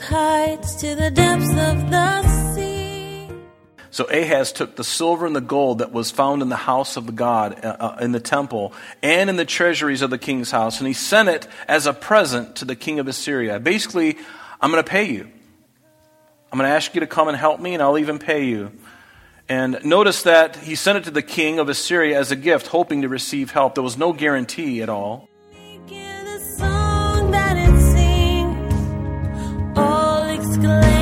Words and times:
wild 0.00 0.12
heights 0.12 0.74
to 0.76 0.94
the 0.94 1.10
depths 1.10 1.50
of 1.50 1.90
the 1.90 2.54
sea. 2.54 3.28
So 3.90 4.04
Ahaz 4.04 4.52
took 4.52 4.76
the 4.76 4.84
silver 4.84 5.26
and 5.26 5.34
the 5.34 5.40
gold 5.40 5.78
that 5.78 5.92
was 5.92 6.10
found 6.10 6.42
in 6.42 6.48
the 6.48 6.56
house 6.56 6.96
of 6.96 7.06
the 7.06 7.12
God, 7.12 7.64
uh, 7.64 7.76
uh, 7.80 7.98
in 8.00 8.12
the 8.12 8.20
temple, 8.20 8.72
and 9.02 9.28
in 9.28 9.36
the 9.36 9.44
treasuries 9.44 10.02
of 10.02 10.10
the 10.10 10.18
king's 10.18 10.50
house, 10.50 10.78
and 10.78 10.86
he 10.86 10.92
sent 10.92 11.28
it 11.28 11.46
as 11.66 11.86
a 11.86 11.92
present 11.92 12.56
to 12.56 12.64
the 12.64 12.76
king 12.76 12.98
of 12.98 13.08
Assyria. 13.08 13.58
Basically, 13.58 14.16
I'm 14.60 14.70
going 14.70 14.82
to 14.82 14.88
pay 14.88 15.10
you. 15.10 15.28
I'm 16.52 16.58
going 16.58 16.68
to 16.68 16.74
ask 16.74 16.94
you 16.94 17.00
to 17.00 17.06
come 17.06 17.28
and 17.28 17.36
help 17.36 17.60
me, 17.60 17.74
and 17.74 17.82
I'll 17.82 17.98
even 17.98 18.18
pay 18.18 18.44
you. 18.44 18.72
And 19.48 19.84
notice 19.84 20.22
that 20.22 20.56
he 20.56 20.76
sent 20.76 20.98
it 20.98 21.04
to 21.04 21.10
the 21.10 21.22
king 21.22 21.58
of 21.58 21.68
Assyria 21.68 22.18
as 22.18 22.30
a 22.30 22.36
gift, 22.36 22.68
hoping 22.68 23.02
to 23.02 23.08
receive 23.08 23.50
help. 23.50 23.74
There 23.74 23.82
was 23.82 23.98
no 23.98 24.12
guarantee 24.12 24.82
at 24.82 24.88
all. 24.88 25.29
All 30.66 30.99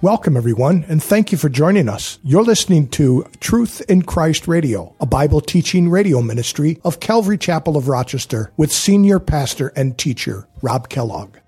Welcome, 0.00 0.36
everyone, 0.36 0.84
and 0.86 1.02
thank 1.02 1.32
you 1.32 1.38
for 1.38 1.48
joining 1.48 1.88
us. 1.88 2.20
You're 2.22 2.44
listening 2.44 2.86
to 2.90 3.26
Truth 3.40 3.82
in 3.88 4.02
Christ 4.02 4.46
Radio, 4.46 4.94
a 5.00 5.06
Bible 5.06 5.40
teaching 5.40 5.88
radio 5.88 6.22
ministry 6.22 6.78
of 6.84 7.00
Calvary 7.00 7.36
Chapel 7.36 7.76
of 7.76 7.88
Rochester 7.88 8.52
with 8.56 8.70
senior 8.70 9.18
pastor 9.18 9.72
and 9.74 9.98
teacher 9.98 10.46
Rob 10.62 10.88
Kellogg. 10.88 11.38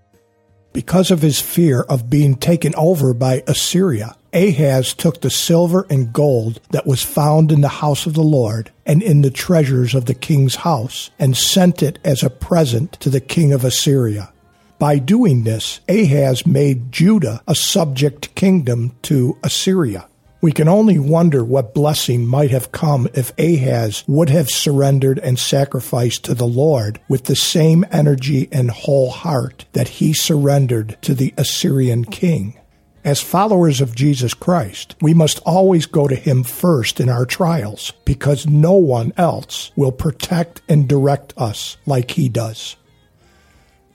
Because 0.72 1.12
of 1.12 1.22
his 1.22 1.40
fear 1.40 1.82
of 1.82 2.10
being 2.10 2.34
taken 2.34 2.74
over 2.74 3.14
by 3.14 3.44
Assyria, 3.46 4.16
Ahaz 4.32 4.94
took 4.94 5.20
the 5.20 5.30
silver 5.30 5.86
and 5.88 6.12
gold 6.12 6.60
that 6.70 6.88
was 6.88 7.04
found 7.04 7.52
in 7.52 7.60
the 7.60 7.68
house 7.68 8.04
of 8.04 8.14
the 8.14 8.20
Lord 8.20 8.72
and 8.84 9.00
in 9.00 9.22
the 9.22 9.30
treasures 9.30 9.94
of 9.94 10.06
the 10.06 10.14
king's 10.14 10.56
house 10.56 11.12
and 11.20 11.36
sent 11.36 11.84
it 11.84 12.00
as 12.04 12.24
a 12.24 12.30
present 12.30 12.94
to 12.94 13.10
the 13.10 13.20
king 13.20 13.52
of 13.52 13.64
Assyria. 13.64 14.32
By 14.80 14.98
doing 14.98 15.44
this, 15.44 15.80
Ahaz 15.90 16.46
made 16.46 16.90
Judah 16.90 17.42
a 17.46 17.54
subject 17.54 18.34
kingdom 18.34 18.96
to 19.02 19.36
Assyria. 19.42 20.08
We 20.40 20.52
can 20.52 20.68
only 20.68 20.98
wonder 20.98 21.44
what 21.44 21.74
blessing 21.74 22.26
might 22.26 22.50
have 22.50 22.72
come 22.72 23.06
if 23.12 23.38
Ahaz 23.38 24.04
would 24.08 24.30
have 24.30 24.48
surrendered 24.48 25.18
and 25.18 25.38
sacrificed 25.38 26.24
to 26.24 26.34
the 26.34 26.46
Lord 26.46 26.98
with 27.10 27.24
the 27.24 27.36
same 27.36 27.84
energy 27.92 28.48
and 28.50 28.70
whole 28.70 29.10
heart 29.10 29.66
that 29.74 29.88
he 29.88 30.14
surrendered 30.14 30.96
to 31.02 31.14
the 31.14 31.34
Assyrian 31.36 32.06
king. 32.06 32.58
As 33.04 33.20
followers 33.20 33.82
of 33.82 33.94
Jesus 33.94 34.32
Christ, 34.32 34.96
we 35.02 35.12
must 35.12 35.40
always 35.40 35.84
go 35.84 36.08
to 36.08 36.14
Him 36.14 36.42
first 36.42 37.00
in 37.00 37.08
our 37.08 37.24
trials 37.24 37.92
because 38.04 38.46
no 38.46 38.74
one 38.74 39.14
else 39.18 39.72
will 39.74 39.92
protect 39.92 40.60
and 40.68 40.88
direct 40.88 41.32
us 41.36 41.78
like 41.86 42.10
He 42.10 42.28
does. 42.28 42.76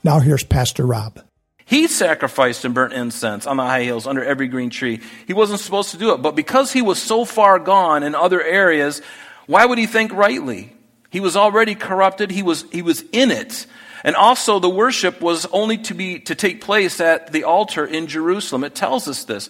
Now 0.05 0.19
here's 0.19 0.43
Pastor 0.43 0.85
Rob. 0.85 1.19
He 1.65 1.87
sacrificed 1.87 2.63
and 2.63 2.75
burnt 2.75 2.93
incense 2.93 3.47
on 3.47 3.57
the 3.57 3.63
high 3.63 3.85
hills 3.85 4.05
under 4.05 4.23
every 4.23 4.47
green 4.47 4.69
tree. 4.69 5.01
He 5.25 5.33
wasn't 5.33 5.61
supposed 5.61 5.89
to 5.91 5.97
do 5.97 6.13
it, 6.13 6.21
but 6.21 6.35
because 6.35 6.71
he 6.71 6.83
was 6.83 7.01
so 7.01 7.25
far 7.25 7.57
gone 7.57 8.03
in 8.03 8.13
other 8.13 8.39
areas, 8.39 9.01
why 9.47 9.65
would 9.65 9.79
he 9.79 9.87
think 9.87 10.13
rightly? 10.13 10.71
He 11.09 11.19
was 11.19 11.35
already 11.35 11.73
corrupted. 11.73 12.29
He 12.29 12.43
was, 12.43 12.65
he 12.71 12.83
was 12.83 13.03
in 13.11 13.31
it. 13.31 13.65
And 14.03 14.15
also 14.15 14.59
the 14.59 14.69
worship 14.69 15.21
was 15.21 15.47
only 15.47 15.79
to 15.79 15.95
be, 15.95 16.19
to 16.19 16.35
take 16.35 16.61
place 16.61 17.01
at 17.01 17.31
the 17.31 17.45
altar 17.45 17.83
in 17.83 18.05
Jerusalem. 18.05 18.63
It 18.63 18.75
tells 18.75 19.07
us 19.07 19.23
this. 19.23 19.49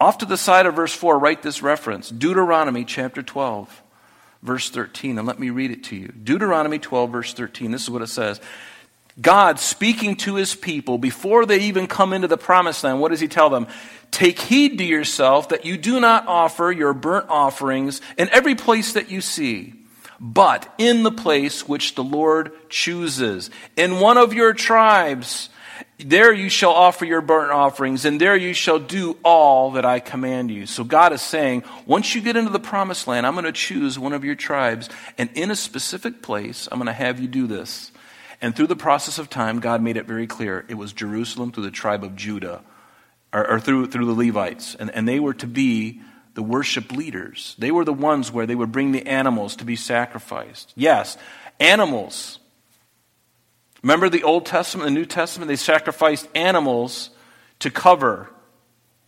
Off 0.00 0.18
to 0.18 0.26
the 0.26 0.36
side 0.36 0.66
of 0.66 0.74
verse 0.74 0.92
4, 0.92 1.20
write 1.20 1.42
this 1.42 1.62
reference. 1.62 2.10
Deuteronomy 2.10 2.84
chapter 2.84 3.22
12, 3.22 3.80
verse 4.42 4.70
13. 4.70 5.18
And 5.18 5.28
let 5.28 5.38
me 5.38 5.50
read 5.50 5.70
it 5.70 5.84
to 5.84 5.96
you. 5.96 6.08
Deuteronomy 6.08 6.80
12, 6.80 7.12
verse 7.12 7.32
13. 7.32 7.70
This 7.70 7.84
is 7.84 7.90
what 7.90 8.02
it 8.02 8.08
says. 8.08 8.40
God 9.20 9.60
speaking 9.60 10.16
to 10.16 10.34
his 10.34 10.54
people 10.54 10.98
before 10.98 11.46
they 11.46 11.60
even 11.60 11.86
come 11.86 12.12
into 12.12 12.26
the 12.26 12.36
promised 12.36 12.82
land, 12.82 13.00
what 13.00 13.10
does 13.10 13.20
he 13.20 13.28
tell 13.28 13.48
them? 13.48 13.68
Take 14.10 14.38
heed 14.38 14.78
to 14.78 14.84
yourself 14.84 15.50
that 15.50 15.64
you 15.64 15.76
do 15.76 16.00
not 16.00 16.26
offer 16.26 16.72
your 16.72 16.94
burnt 16.94 17.26
offerings 17.28 18.00
in 18.18 18.28
every 18.30 18.54
place 18.54 18.92
that 18.94 19.10
you 19.10 19.20
see, 19.20 19.74
but 20.20 20.72
in 20.78 21.04
the 21.04 21.12
place 21.12 21.68
which 21.68 21.94
the 21.94 22.04
Lord 22.04 22.52
chooses. 22.68 23.50
In 23.76 24.00
one 24.00 24.16
of 24.16 24.32
your 24.32 24.52
tribes, 24.52 25.48
there 25.98 26.32
you 26.32 26.48
shall 26.48 26.72
offer 26.72 27.04
your 27.04 27.20
burnt 27.20 27.52
offerings, 27.52 28.04
and 28.04 28.20
there 28.20 28.36
you 28.36 28.52
shall 28.52 28.80
do 28.80 29.16
all 29.24 29.72
that 29.72 29.84
I 29.84 30.00
command 30.00 30.50
you. 30.50 30.66
So 30.66 30.82
God 30.82 31.12
is 31.12 31.22
saying, 31.22 31.62
once 31.86 32.14
you 32.14 32.20
get 32.20 32.36
into 32.36 32.50
the 32.50 32.58
promised 32.58 33.06
land, 33.06 33.26
I'm 33.26 33.34
going 33.34 33.44
to 33.44 33.52
choose 33.52 33.96
one 33.98 34.12
of 34.12 34.24
your 34.24 34.34
tribes, 34.34 34.88
and 35.18 35.30
in 35.34 35.52
a 35.52 35.56
specific 35.56 36.20
place, 36.20 36.68
I'm 36.70 36.78
going 36.78 36.86
to 36.86 36.92
have 36.92 37.20
you 37.20 37.28
do 37.28 37.46
this. 37.46 37.92
And 38.44 38.54
through 38.54 38.66
the 38.66 38.76
process 38.76 39.18
of 39.18 39.30
time, 39.30 39.58
God 39.58 39.80
made 39.80 39.96
it 39.96 40.04
very 40.04 40.26
clear 40.26 40.66
it 40.68 40.74
was 40.74 40.92
Jerusalem 40.92 41.50
through 41.50 41.62
the 41.62 41.70
tribe 41.70 42.04
of 42.04 42.14
Judah, 42.14 42.60
or, 43.32 43.52
or 43.52 43.58
through, 43.58 43.86
through 43.86 44.04
the 44.04 44.12
Levites. 44.12 44.74
And, 44.74 44.90
and 44.90 45.08
they 45.08 45.18
were 45.18 45.32
to 45.32 45.46
be 45.46 46.02
the 46.34 46.42
worship 46.42 46.92
leaders. 46.92 47.56
They 47.58 47.70
were 47.70 47.86
the 47.86 47.94
ones 47.94 48.30
where 48.30 48.44
they 48.44 48.54
would 48.54 48.70
bring 48.70 48.92
the 48.92 49.06
animals 49.06 49.56
to 49.56 49.64
be 49.64 49.76
sacrificed. 49.76 50.74
Yes, 50.76 51.16
animals. 51.58 52.38
Remember 53.82 54.10
the 54.10 54.24
Old 54.24 54.44
Testament, 54.44 54.88
the 54.88 54.94
New 54.94 55.06
Testament? 55.06 55.48
They 55.48 55.56
sacrificed 55.56 56.28
animals 56.34 57.08
to 57.60 57.70
cover 57.70 58.28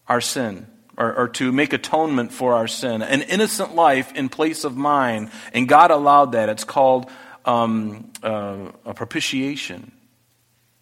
our 0.08 0.22
sin. 0.22 0.66
Or, 0.96 1.14
or, 1.14 1.28
to 1.28 1.52
make 1.52 1.74
atonement 1.74 2.32
for 2.32 2.54
our 2.54 2.66
sin, 2.66 3.02
an 3.02 3.20
innocent 3.20 3.74
life 3.74 4.14
in 4.14 4.30
place 4.30 4.64
of 4.64 4.78
mine, 4.78 5.30
and 5.52 5.68
God 5.68 5.90
allowed 5.90 6.32
that. 6.32 6.48
It's 6.48 6.64
called 6.64 7.10
um, 7.46 8.12
uh, 8.22 8.72
a 8.84 8.92
propitiation. 8.92 9.92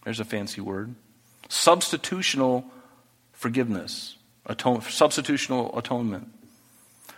There's 0.04 0.20
a 0.20 0.25
fancy 0.25 0.60
word. 0.60 0.94
Substitutional 1.48 2.64
forgiveness, 3.32 4.16
atone, 4.47 4.80
substitutional 4.80 5.76
atonement. 5.76 6.28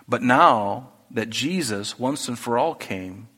But 0.08 0.22
now 0.22 0.90
that 1.12 1.30
Jesus, 1.30 1.98
once 1.98 2.28
and 2.28 2.38
for 2.38 2.58
all, 2.58 2.74
came, 2.74 3.28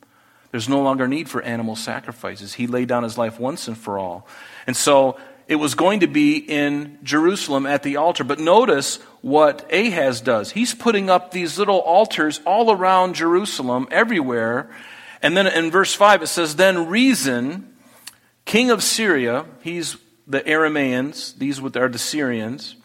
there's 0.50 0.68
no 0.68 0.80
longer 0.80 1.06
need 1.06 1.28
for 1.28 1.42
animal 1.42 1.76
sacrifices. 1.76 2.54
He 2.54 2.66
laid 2.66 2.88
down 2.88 3.02
his 3.02 3.18
life 3.18 3.38
once 3.38 3.68
and 3.68 3.76
for 3.76 3.98
all. 3.98 4.26
And 4.66 4.76
so 4.76 5.18
it 5.46 5.56
was 5.56 5.74
going 5.74 6.00
to 6.00 6.06
be 6.06 6.36
in 6.36 6.98
Jerusalem 7.02 7.66
at 7.66 7.82
the 7.82 7.96
altar. 7.96 8.24
But 8.24 8.38
notice 8.38 8.96
what 9.20 9.70
Ahaz 9.72 10.20
does. 10.20 10.50
He's 10.50 10.74
putting 10.74 11.10
up 11.10 11.30
these 11.30 11.58
little 11.58 11.78
altars 11.78 12.40
all 12.46 12.70
around 12.70 13.14
Jerusalem, 13.14 13.88
everywhere. 13.90 14.70
And 15.22 15.36
then 15.36 15.46
in 15.46 15.70
verse 15.70 15.94
5 15.94 16.22
it 16.22 16.26
says, 16.28 16.56
Then 16.56 16.88
Rezin, 16.88 17.74
king 18.44 18.70
of 18.70 18.82
Syria, 18.82 19.46
he's 19.62 19.96
the 20.26 20.40
Aramaeans, 20.40 21.36
these 21.38 21.60
are 21.60 21.88
the 21.88 21.98
Syrians, 21.98 22.76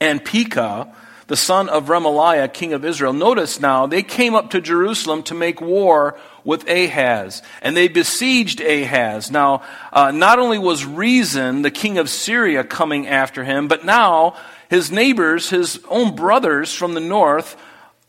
and 0.00 0.24
Pekah, 0.24 0.92
the 1.26 1.36
son 1.36 1.68
of 1.68 1.86
Remaliah, 1.86 2.52
king 2.52 2.72
of 2.72 2.84
Israel. 2.84 3.12
Notice 3.12 3.60
now, 3.60 3.86
they 3.86 4.02
came 4.02 4.34
up 4.34 4.50
to 4.50 4.60
Jerusalem 4.60 5.22
to 5.24 5.34
make 5.34 5.60
war 5.60 6.18
with 6.42 6.68
Ahaz, 6.68 7.42
and 7.62 7.76
they 7.76 7.88
besieged 7.88 8.60
Ahaz. 8.60 9.30
Now, 9.30 9.62
uh, 9.92 10.10
not 10.10 10.38
only 10.38 10.58
was 10.58 10.84
Rezin, 10.84 11.62
the 11.62 11.70
king 11.70 11.96
of 11.98 12.10
Syria, 12.10 12.62
coming 12.64 13.06
after 13.06 13.44
him, 13.44 13.68
but 13.68 13.84
now 13.84 14.36
his 14.68 14.90
neighbors, 14.92 15.50
his 15.50 15.80
own 15.88 16.14
brothers 16.14 16.74
from 16.74 16.94
the 16.94 17.00
north, 17.00 17.56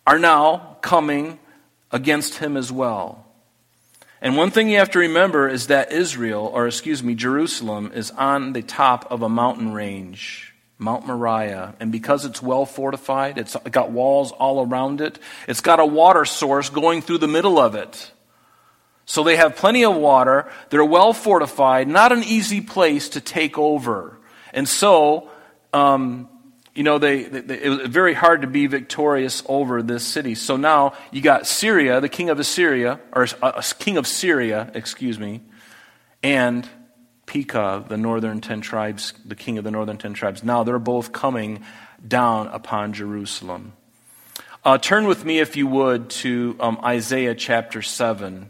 are 0.05 0.19
now 0.19 0.77
coming 0.81 1.39
against 1.91 2.39
him 2.39 2.57
as 2.57 2.71
well. 2.71 3.24
And 4.25 4.35
one 4.35 4.49
thing 4.49 4.69
you 4.71 4.79
have 4.79 4.89
to 4.89 4.99
remember 4.99 5.47
is 5.47 5.67
that 5.67 5.91
Israel, 5.91 6.49
or 6.51 6.65
excuse 6.65 7.03
me, 7.03 7.13
Jerusalem, 7.13 7.91
is 7.93 8.09
on 8.09 8.53
the 8.53 8.63
top 8.63 9.11
of 9.11 9.21
a 9.21 9.29
mountain 9.29 9.71
range, 9.71 10.51
Mount 10.79 11.05
Moriah. 11.05 11.75
And 11.79 11.91
because 11.91 12.25
it's 12.25 12.41
well 12.41 12.65
fortified, 12.65 13.37
it's 13.37 13.55
got 13.69 13.91
walls 13.91 14.31
all 14.31 14.65
around 14.65 14.99
it, 14.99 15.19
it's 15.47 15.61
got 15.61 15.79
a 15.79 15.85
water 15.85 16.25
source 16.25 16.71
going 16.71 17.03
through 17.03 17.19
the 17.19 17.27
middle 17.27 17.59
of 17.59 17.75
it. 17.75 18.11
So 19.05 19.23
they 19.23 19.35
have 19.35 19.57
plenty 19.57 19.85
of 19.85 19.95
water, 19.95 20.49
they're 20.71 20.83
well 20.83 21.13
fortified, 21.13 21.87
not 21.87 22.11
an 22.11 22.23
easy 22.23 22.61
place 22.61 23.09
to 23.09 23.21
take 23.21 23.59
over. 23.59 24.17
And 24.53 24.67
so, 24.67 25.29
um, 25.71 26.29
you 26.75 26.83
know, 26.83 26.97
they, 26.97 27.23
they, 27.23 27.63
it 27.63 27.69
was 27.69 27.87
very 27.87 28.13
hard 28.13 28.41
to 28.41 28.47
be 28.47 28.67
victorious 28.67 29.41
over 29.47 29.81
this 29.81 30.05
city. 30.05 30.35
So 30.35 30.57
now 30.57 30.93
you 31.09 31.21
got 31.21 31.47
Syria, 31.47 32.01
the 32.01 32.09
king 32.09 32.29
of 32.29 32.37
Assyria, 32.37 32.99
or 33.13 33.27
uh, 33.41 33.61
king 33.79 33.95
of 33.95 34.05
Syria, 34.05 34.69
excuse 34.73 35.17
me, 35.17 35.41
and 36.21 36.67
Pekah, 37.25 37.85
the 37.87 37.97
northern 37.97 38.41
ten 38.41 38.59
tribes, 38.59 39.13
the 39.23 39.35
king 39.35 39.57
of 39.57 39.63
the 39.63 39.71
northern 39.71 39.97
ten 39.97 40.13
tribes. 40.13 40.43
Now 40.43 40.63
they're 40.63 40.77
both 40.77 41.13
coming 41.13 41.63
down 42.05 42.47
upon 42.47 42.91
Jerusalem. 42.91 43.73
Uh, 44.65 44.77
turn 44.77 45.05
with 45.05 45.23
me, 45.23 45.39
if 45.39 45.55
you 45.55 45.67
would, 45.67 46.09
to 46.09 46.57
um, 46.59 46.79
Isaiah 46.83 47.35
chapter 47.35 47.83
7, 47.83 48.49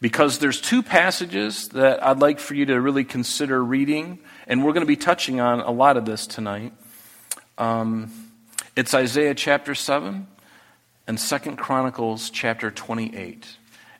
because 0.00 0.38
there's 0.38 0.60
two 0.60 0.80
passages 0.80 1.68
that 1.70 2.04
I'd 2.06 2.20
like 2.20 2.38
for 2.38 2.54
you 2.54 2.66
to 2.66 2.80
really 2.80 3.02
consider 3.02 3.62
reading, 3.62 4.20
and 4.46 4.64
we're 4.64 4.72
going 4.72 4.82
to 4.82 4.86
be 4.86 4.96
touching 4.96 5.40
on 5.40 5.58
a 5.60 5.72
lot 5.72 5.96
of 5.96 6.04
this 6.04 6.28
tonight. 6.28 6.72
Um, 7.56 8.10
it's 8.74 8.94
Isaiah 8.94 9.34
chapter 9.34 9.76
7 9.76 10.26
and 11.06 11.20
Second 11.20 11.56
Chronicles 11.56 12.30
chapter 12.30 12.72
28. 12.72 13.46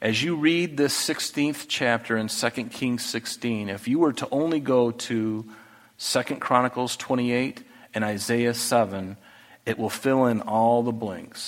As 0.00 0.24
you 0.24 0.34
read 0.34 0.76
this 0.76 0.92
16th 0.96 1.66
chapter 1.68 2.16
in 2.16 2.26
2 2.26 2.50
Kings 2.64 3.04
16, 3.04 3.68
if 3.68 3.86
you 3.86 4.00
were 4.00 4.12
to 4.14 4.26
only 4.32 4.58
go 4.58 4.90
to 4.90 5.44
2 5.98 6.22
Chronicles 6.40 6.96
28 6.96 7.62
and 7.94 8.02
Isaiah 8.02 8.54
7, 8.54 9.16
it 9.64 9.78
will 9.78 9.88
fill 9.88 10.26
in 10.26 10.40
all 10.40 10.82
the 10.82 10.90
blanks, 10.90 11.38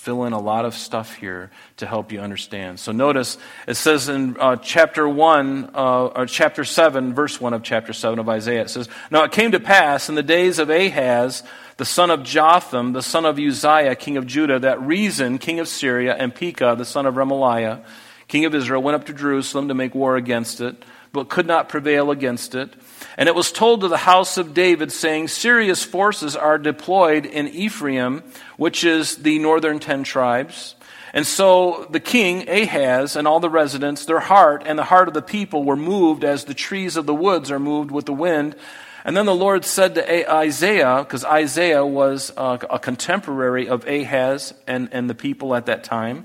fill 0.00 0.24
in 0.24 0.32
a 0.32 0.40
lot 0.40 0.64
of 0.64 0.74
stuff 0.74 1.14
here 1.16 1.50
to 1.76 1.86
help 1.86 2.10
you 2.10 2.20
understand. 2.20 2.80
So 2.80 2.90
notice 2.90 3.36
it 3.68 3.74
says 3.74 4.08
in 4.08 4.34
uh, 4.40 4.56
chapter 4.56 5.06
1, 5.06 5.72
uh, 5.74 6.06
or 6.06 6.24
chapter 6.24 6.64
7, 6.64 7.12
verse 7.12 7.38
1 7.38 7.52
of 7.52 7.62
chapter 7.62 7.92
7 7.92 8.18
of 8.18 8.26
Isaiah, 8.26 8.62
it 8.62 8.70
says, 8.70 8.88
Now 9.10 9.24
it 9.24 9.32
came 9.32 9.52
to 9.52 9.60
pass 9.60 10.08
in 10.08 10.14
the 10.14 10.22
days 10.22 10.58
of 10.58 10.70
Ahaz, 10.70 11.42
the 11.76 11.84
son 11.84 12.10
of 12.10 12.22
Jotham, 12.22 12.94
the 12.94 13.02
son 13.02 13.26
of 13.26 13.38
Uzziah, 13.38 13.94
king 13.94 14.16
of 14.16 14.26
Judah, 14.26 14.58
that 14.60 14.80
Rezin, 14.80 15.36
king 15.36 15.60
of 15.60 15.68
Syria, 15.68 16.16
and 16.18 16.34
Pekah, 16.34 16.76
the 16.78 16.86
son 16.86 17.04
of 17.04 17.16
Remaliah, 17.16 17.84
king 18.26 18.46
of 18.46 18.54
Israel, 18.54 18.82
went 18.82 18.94
up 18.94 19.04
to 19.04 19.12
Jerusalem 19.12 19.68
to 19.68 19.74
make 19.74 19.94
war 19.94 20.16
against 20.16 20.62
it, 20.62 20.82
but 21.12 21.28
could 21.28 21.46
not 21.46 21.68
prevail 21.68 22.10
against 22.10 22.54
it. 22.54 22.72
And 23.20 23.28
it 23.28 23.34
was 23.34 23.52
told 23.52 23.82
to 23.82 23.88
the 23.88 23.98
house 23.98 24.38
of 24.38 24.54
David, 24.54 24.90
saying, 24.90 25.28
Syria's 25.28 25.84
forces 25.84 26.34
are 26.34 26.56
deployed 26.56 27.26
in 27.26 27.48
Ephraim, 27.48 28.22
which 28.56 28.82
is 28.82 29.16
the 29.16 29.38
northern 29.38 29.78
ten 29.78 30.04
tribes. 30.04 30.74
And 31.12 31.26
so 31.26 31.86
the 31.90 32.00
king, 32.00 32.48
Ahaz, 32.48 33.16
and 33.16 33.28
all 33.28 33.38
the 33.38 33.50
residents, 33.50 34.06
their 34.06 34.20
heart 34.20 34.62
and 34.64 34.78
the 34.78 34.84
heart 34.84 35.06
of 35.06 35.12
the 35.12 35.20
people 35.20 35.64
were 35.64 35.76
moved 35.76 36.24
as 36.24 36.44
the 36.44 36.54
trees 36.54 36.96
of 36.96 37.04
the 37.04 37.14
woods 37.14 37.50
are 37.50 37.58
moved 37.58 37.90
with 37.90 38.06
the 38.06 38.14
wind. 38.14 38.56
And 39.04 39.14
then 39.14 39.26
the 39.26 39.34
Lord 39.34 39.66
said 39.66 39.96
to 39.96 40.32
Isaiah, 40.34 41.00
because 41.00 41.24
Isaiah 41.24 41.84
was 41.84 42.32
a, 42.38 42.78
contemporary 42.78 43.68
of 43.68 43.86
Ahaz 43.86 44.54
and, 44.66 44.88
and 44.92 45.10
the 45.10 45.14
people 45.14 45.54
at 45.54 45.66
that 45.66 45.84
time, 45.84 46.24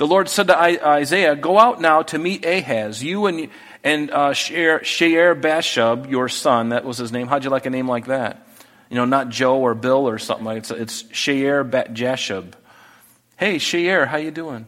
the 0.00 0.06
Lord 0.06 0.30
said 0.30 0.46
to 0.46 0.58
Isaiah, 0.58 1.36
Go 1.36 1.58
out 1.58 1.78
now 1.78 2.00
to 2.00 2.18
meet 2.18 2.46
Ahaz, 2.46 3.04
you 3.04 3.26
and, 3.26 3.50
and 3.84 4.10
uh, 4.10 4.32
Shear 4.32 4.80
Jashub, 4.80 6.10
your 6.10 6.30
son. 6.30 6.70
That 6.70 6.86
was 6.86 6.96
his 6.96 7.12
name. 7.12 7.26
How'd 7.26 7.44
you 7.44 7.50
like 7.50 7.66
a 7.66 7.70
name 7.70 7.86
like 7.86 8.06
that? 8.06 8.48
You 8.88 8.96
know, 8.96 9.04
not 9.04 9.28
Joe 9.28 9.60
or 9.60 9.74
Bill 9.74 10.08
or 10.08 10.18
something 10.18 10.46
like 10.46 10.64
that. 10.64 10.78
It's, 10.78 11.02
it's 11.02 11.12
Jashub. 11.12 12.52
Hey, 13.36 13.58
Shear, 13.58 14.06
how 14.06 14.16
you 14.16 14.30
doing? 14.30 14.66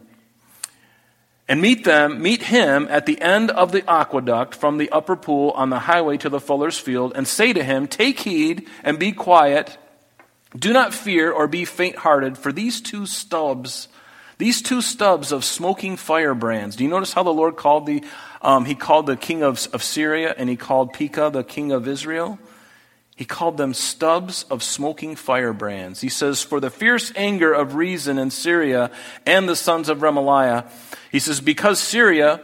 And 1.47 1.59
meet 1.59 1.83
them, 1.83 2.21
meet 2.21 2.43
him 2.43 2.87
at 2.91 3.07
the 3.07 3.19
end 3.19 3.49
of 3.49 3.71
the 3.71 3.89
aqueduct 3.89 4.53
from 4.53 4.77
the 4.77 4.91
upper 4.91 5.15
pool 5.15 5.49
on 5.55 5.71
the 5.71 5.79
highway 5.79 6.17
to 6.17 6.29
the 6.29 6.39
fuller's 6.39 6.77
field, 6.77 7.13
and 7.15 7.27
say 7.27 7.53
to 7.53 7.63
him, 7.63 7.87
Take 7.87 8.19
heed 8.19 8.67
and 8.83 8.99
be 8.99 9.11
quiet. 9.11 9.79
Do 10.55 10.73
not 10.73 10.93
fear 10.93 11.31
or 11.31 11.47
be 11.47 11.65
faint 11.65 11.95
hearted, 11.95 12.37
for 12.37 12.51
these 12.51 12.81
two 12.81 13.07
stubs, 13.07 13.87
these 14.37 14.61
two 14.61 14.81
stubs 14.81 15.31
of 15.31 15.43
smoking 15.45 15.97
firebrands. 15.97 16.75
Do 16.75 16.83
you 16.83 16.89
notice 16.89 17.13
how 17.13 17.23
the 17.23 17.33
Lord 17.33 17.55
called 17.55 17.85
the, 17.85 18.03
um, 18.41 18.65
he 18.65 18.75
called 18.75 19.05
the 19.05 19.15
king 19.15 19.43
of, 19.43 19.67
of 19.73 19.83
Syria 19.83 20.33
and 20.37 20.49
he 20.49 20.55
called 20.55 20.93
Pekah 20.93 21.29
the 21.31 21.43
king 21.43 21.71
of 21.71 21.87
Israel? 21.87 22.39
He 23.15 23.25
called 23.25 23.57
them 23.57 23.73
stubs 23.73 24.43
of 24.49 24.63
smoking 24.63 25.15
firebrands. 25.15 26.01
He 26.01 26.09
says, 26.09 26.41
For 26.41 26.59
the 26.59 26.71
fierce 26.71 27.11
anger 27.15 27.53
of 27.53 27.75
Rezin 27.75 28.17
in 28.17 28.31
Syria 28.31 28.89
and 29.25 29.47
the 29.47 29.55
sons 29.55 29.87
of 29.87 29.99
Remaliah, 29.99 30.67
he 31.11 31.19
says, 31.19 31.39
Because 31.39 31.79
Syria, 31.79 32.41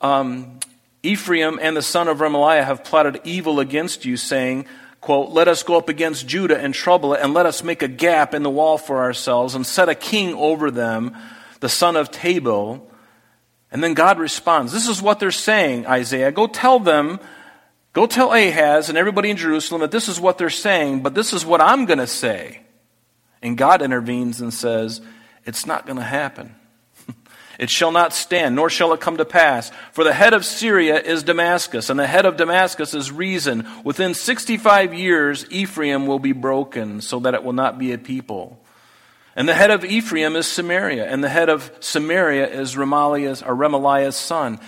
um, 0.00 0.60
Ephraim 1.02 1.58
and 1.60 1.76
the 1.76 1.82
son 1.82 2.06
of 2.06 2.18
Remaliah 2.18 2.64
have 2.64 2.84
plotted 2.84 3.20
evil 3.24 3.58
against 3.58 4.04
you, 4.04 4.16
saying, 4.16 4.66
quote, 5.02 5.28
Let 5.30 5.48
us 5.48 5.62
go 5.62 5.76
up 5.76 5.90
against 5.90 6.26
Judah 6.26 6.58
and 6.58 6.72
trouble 6.72 7.12
it, 7.12 7.20
and 7.22 7.34
let 7.34 7.44
us 7.44 7.62
make 7.62 7.82
a 7.82 7.88
gap 7.88 8.32
in 8.32 8.42
the 8.42 8.48
wall 8.48 8.78
for 8.78 9.00
ourselves, 9.00 9.54
and 9.54 9.66
set 9.66 9.90
a 9.90 9.94
king 9.94 10.32
over 10.32 10.70
them, 10.70 11.14
the 11.60 11.68
son 11.68 11.96
of 11.96 12.10
Tabel. 12.10 12.88
And 13.70 13.84
then 13.84 13.92
God 13.92 14.18
responds. 14.18 14.72
This 14.72 14.88
is 14.88 15.02
what 15.02 15.20
they're 15.20 15.30
saying, 15.30 15.86
Isaiah. 15.86 16.32
Go 16.32 16.46
tell 16.46 16.78
them 16.78 17.20
Go 17.92 18.06
tell 18.06 18.32
Ahaz 18.32 18.88
and 18.88 18.96
everybody 18.96 19.30
in 19.30 19.36
Jerusalem 19.36 19.82
that 19.82 19.90
this 19.90 20.08
is 20.08 20.18
what 20.18 20.38
they're 20.38 20.50
saying, 20.50 21.02
but 21.02 21.14
this 21.14 21.32
is 21.32 21.44
what 21.44 21.60
I'm 21.60 21.84
going 21.84 21.98
to 21.98 22.06
say. 22.06 22.60
And 23.42 23.58
God 23.58 23.82
intervenes 23.82 24.40
and 24.40 24.52
says, 24.52 25.02
It's 25.44 25.66
not 25.66 25.84
going 25.84 25.98
to 25.98 26.02
happen. 26.02 26.54
It 27.62 27.70
shall 27.70 27.92
not 27.92 28.12
stand, 28.12 28.56
nor 28.56 28.68
shall 28.68 28.92
it 28.92 28.98
come 28.98 29.18
to 29.18 29.24
pass. 29.24 29.70
For 29.92 30.02
the 30.02 30.12
head 30.12 30.34
of 30.34 30.44
Syria 30.44 31.00
is 31.00 31.22
Damascus, 31.22 31.90
and 31.90 32.00
the 32.00 32.08
head 32.08 32.26
of 32.26 32.36
Damascus 32.36 32.92
is 32.92 33.12
Rezin. 33.12 33.68
Within 33.84 34.14
65 34.14 34.92
years, 34.92 35.46
Ephraim 35.48 36.08
will 36.08 36.18
be 36.18 36.32
broken, 36.32 37.00
so 37.00 37.20
that 37.20 37.34
it 37.34 37.44
will 37.44 37.52
not 37.52 37.78
be 37.78 37.92
a 37.92 37.98
people. 37.98 38.60
And 39.36 39.48
the 39.48 39.54
head 39.54 39.70
of 39.70 39.84
Ephraim 39.84 40.34
is 40.34 40.48
Samaria, 40.48 41.08
and 41.08 41.22
the 41.22 41.28
head 41.28 41.48
of 41.48 41.70
Samaria 41.78 42.48
is 42.48 42.74
Remaliah's, 42.74 43.42
or 43.42 43.54
Remaliah's 43.54 44.16
son. 44.16 44.58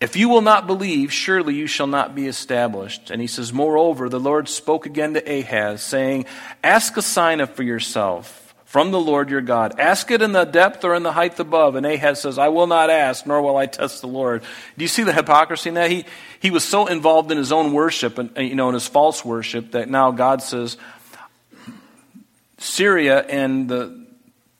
If 0.00 0.14
you 0.14 0.28
will 0.28 0.40
not 0.40 0.68
believe, 0.68 1.12
surely 1.12 1.56
you 1.56 1.66
shall 1.66 1.88
not 1.88 2.14
be 2.14 2.28
established. 2.28 3.10
And 3.10 3.20
he 3.20 3.26
says, 3.26 3.52
Moreover, 3.52 4.08
the 4.08 4.20
Lord 4.20 4.48
spoke 4.48 4.86
again 4.86 5.14
to 5.14 5.40
Ahaz, 5.40 5.82
saying, 5.82 6.26
Ask 6.62 6.96
a 6.96 7.02
sign 7.02 7.40
of 7.40 7.50
for 7.50 7.64
yourself 7.64 8.45
from 8.76 8.90
the 8.90 9.00
Lord 9.00 9.30
your 9.30 9.40
God. 9.40 9.80
Ask 9.80 10.10
it 10.10 10.20
in 10.20 10.32
the 10.32 10.44
depth 10.44 10.84
or 10.84 10.94
in 10.94 11.02
the 11.02 11.12
height 11.12 11.40
above. 11.40 11.76
And 11.76 11.86
Ahaz 11.86 12.20
says, 12.20 12.36
I 12.36 12.48
will 12.48 12.66
not 12.66 12.90
ask, 12.90 13.26
nor 13.26 13.40
will 13.40 13.56
I 13.56 13.64
test 13.64 14.02
the 14.02 14.06
Lord. 14.06 14.42
Do 14.76 14.84
you 14.84 14.88
see 14.88 15.02
the 15.02 15.14
hypocrisy 15.14 15.70
in 15.70 15.76
that? 15.76 15.90
He, 15.90 16.04
he 16.40 16.50
was 16.50 16.62
so 16.62 16.86
involved 16.86 17.32
in 17.32 17.38
his 17.38 17.52
own 17.52 17.72
worship 17.72 18.18
and, 18.18 18.36
you 18.36 18.54
know, 18.54 18.68
in 18.68 18.74
his 18.74 18.86
false 18.86 19.24
worship 19.24 19.70
that 19.70 19.88
now 19.88 20.10
God 20.10 20.42
says, 20.42 20.76
Syria 22.58 23.22
and 23.22 23.66
the, 23.66 24.06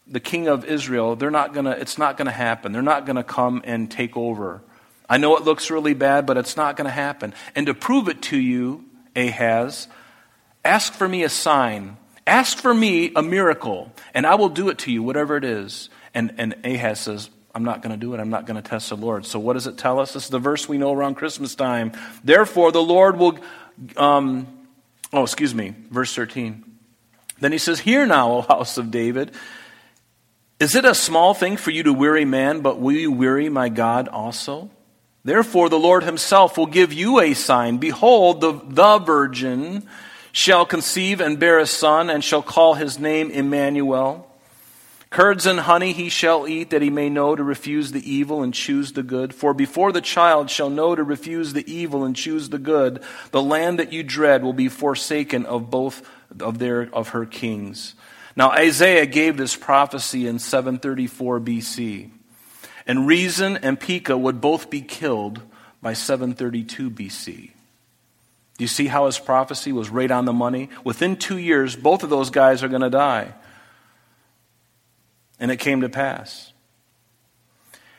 the 0.07 0.21
king 0.21 0.49
of 0.49 0.65
Israel, 0.65 1.15
they're 1.15 1.31
not 1.31 1.53
gonna, 1.53 1.73
it's 1.73 1.99
not 1.99 2.17
going 2.17 2.25
to 2.25 2.33
happen. 2.33 2.73
They're 2.73 2.81
not 2.81 3.05
going 3.05 3.17
to 3.17 3.23
come 3.23 3.61
and 3.67 3.91
take 3.91 4.17
over. 4.17 4.63
I 5.11 5.19
know 5.19 5.37
it 5.37 5.45
looks 5.45 5.71
really 5.71 5.93
bad, 5.93 6.25
but 6.25 6.39
it's 6.39 6.57
not 6.57 6.79
going 6.79 6.87
to 6.87 6.91
happen. 6.91 7.35
And 7.55 7.67
to 7.67 7.75
prove 7.75 8.09
it 8.09 8.23
to 8.23 8.39
you, 8.39 8.87
Ahaz, 9.15 9.89
ask 10.65 10.95
for 10.95 11.07
me 11.07 11.23
a 11.23 11.29
sign. 11.29 11.99
Ask 12.27 12.59
for 12.59 12.75
me 12.75 13.13
a 13.15 13.23
miracle, 13.23 13.93
and 14.13 14.27
I 14.27 14.35
will 14.35 14.49
do 14.49 14.69
it 14.69 14.79
to 14.79 14.93
you, 14.93 15.03
whatever 15.03 15.37
it 15.37 15.45
is. 15.45 15.91
And, 16.13 16.35
and 16.39 16.57
Ahaz 16.65 17.01
says, 17.01 17.31
I'm 17.55 17.65
not 17.65 17.83
going 17.83 17.93
to 17.93 17.97
do 17.97 18.13
it. 18.15 18.21
I'm 18.21 18.31
not 18.31 18.47
going 18.47 18.61
to 18.61 18.69
test 18.69 18.89
the 18.89 18.97
Lord. 18.97 19.25
So, 19.25 19.39
what 19.39 19.55
does 19.55 19.67
it 19.67 19.79
tell 19.79 20.01
us? 20.01 20.13
This 20.13 20.25
is 20.25 20.31
the 20.31 20.39
verse 20.39 20.69
we 20.69 20.77
know 20.77 20.93
around 20.93 21.15
Christmas 21.15 21.55
time. 21.55 21.93
Therefore, 22.25 22.73
the 22.73 22.83
Lord 22.83 23.19
will. 23.19 23.39
Um, 23.97 24.47
oh, 25.13 25.23
excuse 25.23 25.55
me, 25.55 25.75
verse 25.91 26.15
13. 26.15 26.65
Then 27.39 27.53
he 27.53 27.59
says, 27.59 27.81
Hear 27.81 28.07
now, 28.07 28.33
O 28.33 28.43
house 28.43 28.77
of 28.77 28.91
David. 28.91 29.33
Is 30.59 30.75
it 30.75 30.85
a 30.85 30.95
small 30.95 31.35
thing 31.35 31.57
for 31.57 31.71
you 31.71 31.83
to 31.85 31.93
weary 31.93 32.25
man, 32.25 32.61
but 32.61 32.81
will 32.81 32.93
you 32.93 33.13
weary 33.13 33.49
my 33.49 33.69
God 33.69 34.09
also? 34.09 34.71
Therefore, 35.25 35.69
the 35.69 35.79
Lord 35.79 36.03
himself 36.03 36.57
will 36.57 36.67
give 36.67 36.93
you 36.93 37.21
a 37.21 37.35
sign. 37.35 37.79
Behold, 37.79 38.41
the, 38.41 38.53
the 38.53 38.99
virgin 38.99 39.87
shall 40.37 40.67
conceive 40.67 41.19
and 41.19 41.39
bear 41.39 41.59
a 41.59 41.67
son, 41.67 42.11
and 42.11 42.23
shall 42.23 42.43
call 42.43 42.75
his 42.75 42.99
name 42.99 43.31
Emmanuel. 43.31 44.31
Curds 45.09 45.47
and 45.47 45.61
honey 45.61 45.95
he 45.95 46.11
shall 46.11 46.47
eat, 46.47 46.69
that 46.69 46.83
he 46.83 46.91
may 46.91 47.09
know 47.09 47.35
to 47.35 47.43
refuse 47.43 47.91
the 47.91 48.13
evil 48.13 48.43
and 48.43 48.53
choose 48.53 48.93
the 48.93 49.03
good. 49.03 49.35
For 49.35 49.55
before 49.55 49.93
the 49.93 50.03
child 50.03 50.51
shall 50.51 50.69
know 50.69 50.95
to 50.95 51.03
refuse 51.03 51.55
the 51.55 51.65
evil 51.73 52.05
and 52.05 52.15
choose 52.15 52.51
the 52.51 52.59
good, 52.59 53.03
the 53.31 53.41
land 53.41 53.79
that 53.79 53.95
you 53.95 54.03
dread 54.03 54.43
will 54.43 54.53
be 54.53 54.69
forsaken 54.69 55.47
of 55.47 55.71
both 55.71 56.07
of 56.39 56.59
their 56.59 56.83
of 56.95 57.09
her 57.09 57.25
kings. 57.25 57.95
Now 58.37 58.51
Isaiah 58.51 59.07
gave 59.07 59.39
this 59.39 59.57
prophecy 59.57 60.27
in 60.27 60.39
734 60.39 61.41
BC. 61.41 62.11
And 62.87 63.07
Rezin 63.07 63.57
and 63.57 63.81
Pekah 63.81 64.19
would 64.19 64.43
both 64.43 64.69
be 64.69 64.83
killed 64.83 65.41
by 65.81 65.95
732 65.95 66.91
BC. 66.91 67.56
Do 68.57 68.65
you 68.65 68.69
see 68.69 68.87
how 68.87 69.07
his 69.07 69.19
prophecy 69.19 69.73
was 69.73 69.91
right 69.91 70.11
on 70.11 70.25
the 70.25 70.33
money? 70.33 70.71
Within 70.85 71.17
two 71.17 71.39
years, 71.39 71.77
both 71.77 72.03
of 72.03 72.11
those 72.11 72.31
guys 72.31 72.63
are 72.63 72.69
going 72.69 72.83
to 72.83 72.91
die. 72.91 73.35
And 75.39 75.51
it 75.51 75.59
came 75.59 75.83
to 75.83 75.89
pass. 75.89 76.53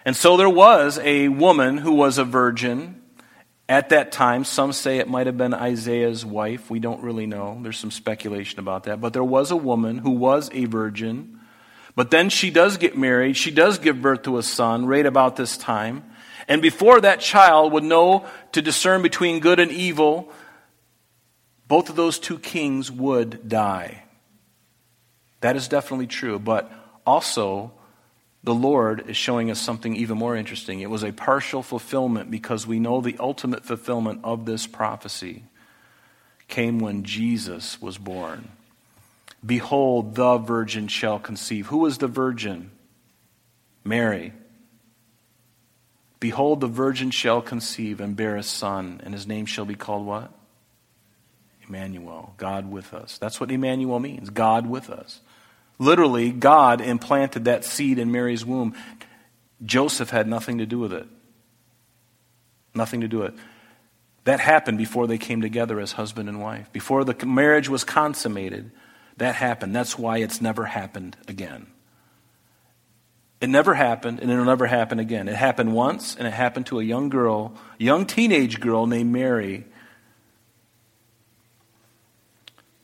And 0.03 0.15
so 0.15 0.37
there 0.37 0.49
was 0.49 0.99
a 0.99 1.27
woman 1.27 1.77
who 1.77 1.93
was 1.93 2.17
a 2.17 2.23
virgin 2.23 3.01
at 3.69 3.89
that 3.89 4.11
time. 4.11 4.43
Some 4.43 4.73
say 4.73 4.97
it 4.97 5.07
might 5.07 5.27
have 5.27 5.37
been 5.37 5.53
Isaiah's 5.53 6.25
wife. 6.25 6.69
We 6.69 6.79
don't 6.79 7.03
really 7.03 7.27
know. 7.27 7.59
There's 7.61 7.77
some 7.77 7.91
speculation 7.91 8.59
about 8.59 8.85
that. 8.85 8.99
But 8.99 9.13
there 9.13 9.23
was 9.23 9.51
a 9.51 9.57
woman 9.57 9.99
who 9.99 10.11
was 10.11 10.49
a 10.53 10.65
virgin 10.65 11.37
but 11.97 12.11
then 12.11 12.29
she 12.29 12.51
does 12.51 12.77
get 12.77 12.95
married. 12.95 13.35
She 13.37 13.49
does 13.49 13.79
give 13.79 14.03
birth 14.03 14.21
to 14.21 14.37
a 14.37 14.43
son 14.43 14.85
right 14.85 15.05
about 15.05 15.35
this 15.35 15.57
time. 15.57 16.03
And 16.47 16.61
before 16.61 17.01
that 17.01 17.21
child 17.21 17.73
would 17.73 17.83
know 17.83 18.27
to 18.51 18.61
discern 18.61 19.01
between 19.01 19.39
good 19.39 19.59
and 19.59 19.71
evil, 19.71 20.31
both 21.67 21.89
of 21.89 21.95
those 21.95 22.19
two 22.19 22.39
kings 22.39 22.91
would 22.91 23.47
die. 23.47 24.03
That 25.41 25.55
is 25.55 25.67
definitely 25.67 26.07
true, 26.07 26.39
but 26.39 26.71
also 27.05 27.71
the 28.43 28.53
Lord 28.53 29.09
is 29.09 29.17
showing 29.17 29.51
us 29.51 29.59
something 29.59 29.95
even 29.95 30.17
more 30.17 30.35
interesting. 30.35 30.79
It 30.79 30.89
was 30.89 31.03
a 31.03 31.11
partial 31.11 31.61
fulfillment 31.61 32.31
because 32.31 32.65
we 32.65 32.79
know 32.79 33.01
the 33.01 33.17
ultimate 33.19 33.65
fulfillment 33.65 34.21
of 34.23 34.45
this 34.45 34.65
prophecy 34.65 35.43
came 36.47 36.79
when 36.79 37.03
Jesus 37.03 37.81
was 37.81 37.97
born. 37.97 38.49
Behold, 39.45 40.15
the 40.15 40.37
virgin 40.37 40.87
shall 40.87 41.19
conceive. 41.19 41.67
Who 41.67 41.85
is 41.85 41.97
the 41.97 42.07
virgin? 42.07 42.71
Mary. 43.83 44.33
Behold, 46.19 46.61
the 46.61 46.67
virgin 46.67 47.11
shall 47.11 47.41
conceive 47.41 48.01
and 48.01 48.15
bear 48.15 48.37
a 48.37 48.43
son, 48.43 49.01
and 49.03 49.13
his 49.13 49.27
name 49.27 49.45
shall 49.45 49.65
be 49.65 49.75
called 49.75 50.05
what? 50.05 50.31
Emmanuel, 51.67 52.33
God 52.37 52.71
with 52.71 52.93
us. 52.93 53.17
That's 53.17 53.39
what 53.39 53.51
Emmanuel 53.51 53.99
means 53.99 54.29
God 54.29 54.67
with 54.67 54.89
us. 54.89 55.21
Literally, 55.79 56.31
God 56.31 56.81
implanted 56.81 57.45
that 57.45 57.63
seed 57.63 57.99
in 57.99 58.11
Mary's 58.11 58.45
womb. 58.45 58.75
Joseph 59.63 60.09
had 60.09 60.27
nothing 60.27 60.57
to 60.59 60.65
do 60.65 60.79
with 60.79 60.93
it. 60.93 61.07
Nothing 62.73 63.01
to 63.01 63.07
do 63.07 63.19
with 63.19 63.33
it. 63.33 63.39
That 64.23 64.39
happened 64.39 64.77
before 64.77 65.07
they 65.07 65.17
came 65.17 65.41
together 65.41 65.79
as 65.79 65.93
husband 65.93 66.29
and 66.29 66.41
wife. 66.41 66.71
Before 66.73 67.03
the 67.03 67.25
marriage 67.25 67.69
was 67.69 67.83
consummated, 67.83 68.71
that 69.17 69.35
happened. 69.35 69.75
That's 69.75 69.97
why 69.97 70.17
it's 70.17 70.41
never 70.41 70.65
happened 70.65 71.15
again. 71.27 71.67
It 73.39 73.49
never 73.49 73.75
happened, 73.75 74.19
and 74.19 74.31
it'll 74.31 74.45
never 74.45 74.65
happen 74.65 74.99
again. 74.99 75.27
It 75.27 75.35
happened 75.35 75.73
once, 75.73 76.15
and 76.15 76.27
it 76.27 76.33
happened 76.33 76.65
to 76.67 76.79
a 76.79 76.83
young 76.83 77.09
girl, 77.09 77.53
young 77.77 78.05
teenage 78.05 78.59
girl 78.59 78.87
named 78.87 79.11
Mary. 79.11 79.65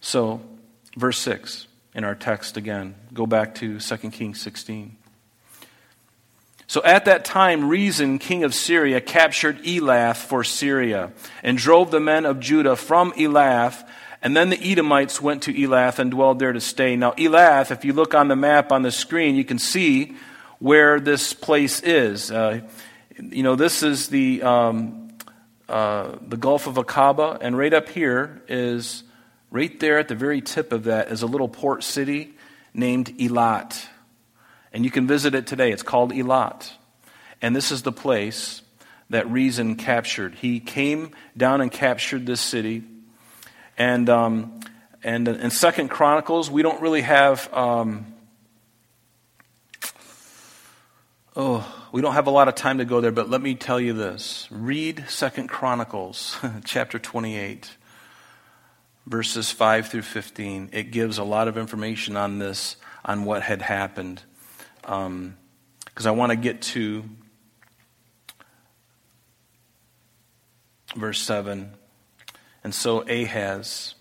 So, 0.05 0.41
verse 0.97 1.17
6 1.19 1.65
in 1.95 2.03
our 2.03 2.13
text 2.13 2.57
again. 2.57 2.95
Go 3.13 3.25
back 3.25 3.55
to 3.55 3.79
2 3.79 3.97
Kings 4.11 4.41
16. 4.41 4.97
So 6.67 6.83
at 6.83 7.05
that 7.05 7.23
time, 7.23 7.69
Rezin, 7.69 8.19
king 8.19 8.43
of 8.43 8.53
Syria, 8.53 8.99
captured 8.99 9.63
Elath 9.63 10.17
for 10.17 10.43
Syria 10.43 11.13
and 11.41 11.57
drove 11.57 11.89
the 11.89 12.01
men 12.01 12.25
of 12.25 12.41
Judah 12.41 12.75
from 12.75 13.13
Elath. 13.13 13.87
And 14.21 14.35
then 14.35 14.49
the 14.49 14.59
Edomites 14.61 15.21
went 15.21 15.43
to 15.43 15.53
Elath 15.53 15.99
and 15.99 16.11
dwelled 16.11 16.37
there 16.37 16.51
to 16.51 16.61
stay. 16.61 16.97
Now, 16.97 17.13
Elath, 17.13 17.71
if 17.71 17.85
you 17.85 17.93
look 17.93 18.13
on 18.13 18.27
the 18.27 18.35
map 18.35 18.73
on 18.73 18.81
the 18.81 18.91
screen, 18.91 19.35
you 19.35 19.45
can 19.45 19.57
see 19.57 20.17
where 20.59 20.99
this 20.99 21.31
place 21.31 21.79
is. 21.79 22.29
Uh, 22.29 22.59
you 23.17 23.43
know, 23.43 23.55
this 23.55 23.81
is 23.83 24.09
the, 24.09 24.43
um, 24.43 25.13
uh, 25.69 26.17
the 26.27 26.37
Gulf 26.37 26.67
of 26.67 26.75
Aqaba, 26.75 27.37
and 27.39 27.57
right 27.57 27.73
up 27.73 27.87
here 27.87 28.41
is, 28.49 29.03
right 29.53 29.79
there 29.79 29.99
at 29.99 30.07
the 30.07 30.15
very 30.15 30.41
tip 30.41 30.73
of 30.73 30.85
that, 30.85 31.11
is 31.11 31.21
a 31.21 31.27
little 31.27 31.47
port 31.47 31.83
city 31.83 32.33
named 32.73 33.15
Elat. 33.19 33.85
And 34.73 34.83
you 34.83 34.89
can 34.89 35.05
visit 35.05 35.35
it 35.35 35.45
today. 35.45 35.71
It's 35.71 35.83
called 35.83 36.11
Elat. 36.11 36.71
And 37.39 37.55
this 37.55 37.71
is 37.71 37.83
the 37.83 37.91
place 37.91 38.63
that 39.11 39.29
Rezin 39.29 39.75
captured. 39.75 40.33
He 40.33 40.59
came 40.59 41.11
down 41.37 41.61
and 41.61 41.71
captured 41.71 42.25
this 42.25 42.41
city. 42.41 42.83
And, 43.77 44.09
um, 44.09 44.59
and 45.03 45.27
in 45.27 45.51
Second 45.51 45.89
Chronicles, 45.89 46.49
we 46.49 46.63
don't 46.63 46.81
really 46.81 47.01
have. 47.01 47.53
Um, 47.53 48.07
oh, 51.35 51.87
we 51.91 52.01
don't 52.01 52.13
have 52.13 52.25
a 52.25 52.31
lot 52.31 52.47
of 52.47 52.55
time 52.55 52.79
to 52.79 52.85
go 52.85 53.01
there, 53.01 53.11
but 53.11 53.29
let 53.29 53.39
me 53.39 53.53
tell 53.53 53.79
you 53.79 53.93
this. 53.93 54.47
Read 54.49 55.05
Second 55.07 55.47
Chronicles, 55.47 56.37
chapter 56.65 56.97
28, 56.97 57.69
verses 59.05 59.51
5 59.51 59.87
through 59.87 60.01
15. 60.03 60.69
It 60.71 60.91
gives 60.91 61.17
a 61.17 61.23
lot 61.23 61.47
of 61.47 61.57
information 61.57 62.17
on 62.17 62.39
this, 62.39 62.77
on 63.03 63.25
what 63.25 63.43
had 63.43 63.61
happened. 63.61 64.21
Because 64.81 65.05
um, 65.05 65.37
I 66.05 66.11
want 66.11 66.31
to 66.31 66.35
get 66.35 66.61
to 66.61 67.03
verse 70.95 71.21
7. 71.21 71.71
And 72.63 72.73
so 72.73 73.01
Ahaz. 73.01 73.95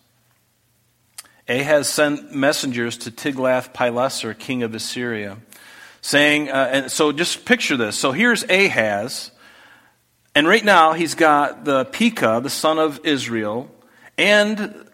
Ahaz 1.49 1.88
sent 1.88 2.32
messengers 2.32 2.97
to 2.99 3.11
Tiglath-Pileser, 3.11 4.35
king 4.35 4.62
of 4.62 4.75
Assyria, 4.75 5.38
saying, 6.00 6.49
uh, 6.49 6.68
and 6.73 6.90
so 6.90 7.11
just 7.11 7.44
picture 7.44 7.76
this. 7.76 7.99
So 7.99 8.12
here's 8.12 8.44
Ahaz, 8.44 9.32
and 10.35 10.47
right 10.47 10.64
now 10.64 10.92
he's 10.92 11.14
got 11.14 11.64
the 11.64 11.85
Pekah, 11.87 12.40
the 12.42 12.50
son 12.50 12.78
of 12.78 13.00
Israel, 13.04 13.68
and 14.16 14.88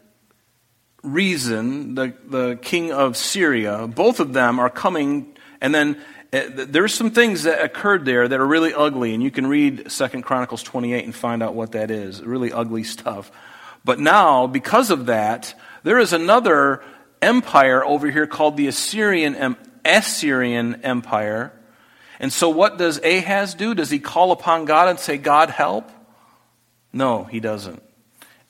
Rezin, 1.12 1.94
the, 1.94 2.14
the 2.26 2.58
king 2.60 2.92
of 2.92 3.16
Syria. 3.16 3.86
Both 3.86 4.20
of 4.20 4.32
them 4.32 4.58
are 4.58 4.70
coming, 4.70 5.36
and 5.60 5.74
then 5.74 6.00
uh, 6.32 6.42
there's 6.52 6.94
some 6.94 7.10
things 7.10 7.44
that 7.44 7.62
occurred 7.64 8.04
there 8.04 8.28
that 8.28 8.38
are 8.38 8.46
really 8.46 8.74
ugly, 8.74 9.14
and 9.14 9.22
you 9.22 9.30
can 9.30 9.46
read 9.46 9.90
Second 9.90 10.22
Chronicles 10.22 10.62
28 10.62 11.04
and 11.04 11.14
find 11.14 11.42
out 11.42 11.54
what 11.54 11.72
that 11.72 11.90
is. 11.90 12.22
Really 12.22 12.52
ugly 12.52 12.84
stuff. 12.84 13.32
But 13.84 13.98
now, 13.98 14.46
because 14.46 14.90
of 14.90 15.06
that, 15.06 15.54
there 15.82 15.98
is 15.98 16.12
another 16.12 16.82
empire 17.22 17.84
over 17.84 18.10
here 18.10 18.26
called 18.26 18.56
the 18.56 18.66
Assyrian, 18.66 19.56
Assyrian 19.84 20.84
Empire. 20.84 21.52
And 22.20 22.32
so, 22.32 22.50
what 22.50 22.76
does 22.76 22.98
Ahaz 23.02 23.54
do? 23.54 23.74
Does 23.74 23.90
he 23.90 23.98
call 23.98 24.32
upon 24.32 24.66
God 24.66 24.88
and 24.88 24.98
say, 24.98 25.16
God, 25.16 25.50
help? 25.50 25.90
No, 26.92 27.24
he 27.24 27.40
doesn't. 27.40 27.82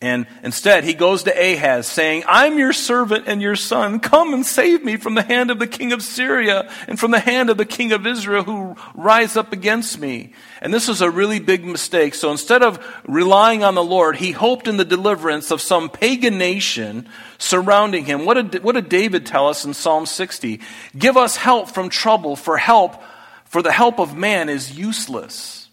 And 0.00 0.28
instead, 0.44 0.84
he 0.84 0.94
goes 0.94 1.24
to 1.24 1.32
Ahaz 1.32 1.88
saying, 1.88 2.22
I'm 2.28 2.56
your 2.56 2.72
servant 2.72 3.24
and 3.26 3.42
your 3.42 3.56
son. 3.56 3.98
Come 3.98 4.32
and 4.32 4.46
save 4.46 4.84
me 4.84 4.96
from 4.96 5.14
the 5.14 5.24
hand 5.24 5.50
of 5.50 5.58
the 5.58 5.66
king 5.66 5.92
of 5.92 6.04
Syria 6.04 6.70
and 6.86 7.00
from 7.00 7.10
the 7.10 7.18
hand 7.18 7.50
of 7.50 7.56
the 7.56 7.64
king 7.64 7.90
of 7.90 8.06
Israel 8.06 8.44
who 8.44 8.76
rise 8.94 9.36
up 9.36 9.52
against 9.52 9.98
me. 9.98 10.34
And 10.62 10.72
this 10.72 10.88
is 10.88 11.00
a 11.00 11.10
really 11.10 11.40
big 11.40 11.64
mistake. 11.64 12.14
So 12.14 12.30
instead 12.30 12.62
of 12.62 12.78
relying 13.08 13.64
on 13.64 13.74
the 13.74 13.82
Lord, 13.82 14.16
he 14.16 14.30
hoped 14.30 14.68
in 14.68 14.76
the 14.76 14.84
deliverance 14.84 15.50
of 15.50 15.60
some 15.60 15.90
pagan 15.90 16.38
nation 16.38 17.08
surrounding 17.38 18.04
him. 18.04 18.24
What 18.24 18.34
did, 18.34 18.62
what 18.62 18.76
did 18.76 18.88
David 18.88 19.26
tell 19.26 19.48
us 19.48 19.64
in 19.64 19.74
Psalm 19.74 20.06
60? 20.06 20.60
Give 20.96 21.16
us 21.16 21.34
help 21.34 21.70
from 21.70 21.88
trouble, 21.88 22.36
for 22.36 22.56
help, 22.56 23.02
for 23.46 23.62
the 23.62 23.72
help 23.72 23.98
of 23.98 24.16
man 24.16 24.48
is 24.48 24.78
useless. 24.78 25.68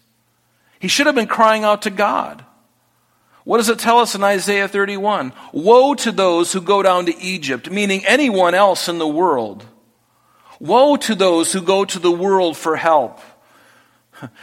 He 0.80 0.88
should 0.88 1.06
have 1.06 1.14
been 1.14 1.28
crying 1.28 1.62
out 1.62 1.82
to 1.82 1.90
God. 1.90 2.44
What 3.46 3.58
does 3.58 3.68
it 3.68 3.78
tell 3.78 4.00
us 4.00 4.16
in 4.16 4.24
Isaiah 4.24 4.66
31? 4.66 5.32
Woe 5.52 5.94
to 5.94 6.10
those 6.10 6.52
who 6.52 6.60
go 6.60 6.82
down 6.82 7.06
to 7.06 7.16
Egypt, 7.16 7.70
meaning 7.70 8.04
anyone 8.04 8.56
else 8.56 8.88
in 8.88 8.98
the 8.98 9.06
world. 9.06 9.64
Woe 10.58 10.96
to 10.96 11.14
those 11.14 11.52
who 11.52 11.62
go 11.62 11.84
to 11.84 12.00
the 12.00 12.10
world 12.10 12.56
for 12.56 12.74
help 12.74 13.20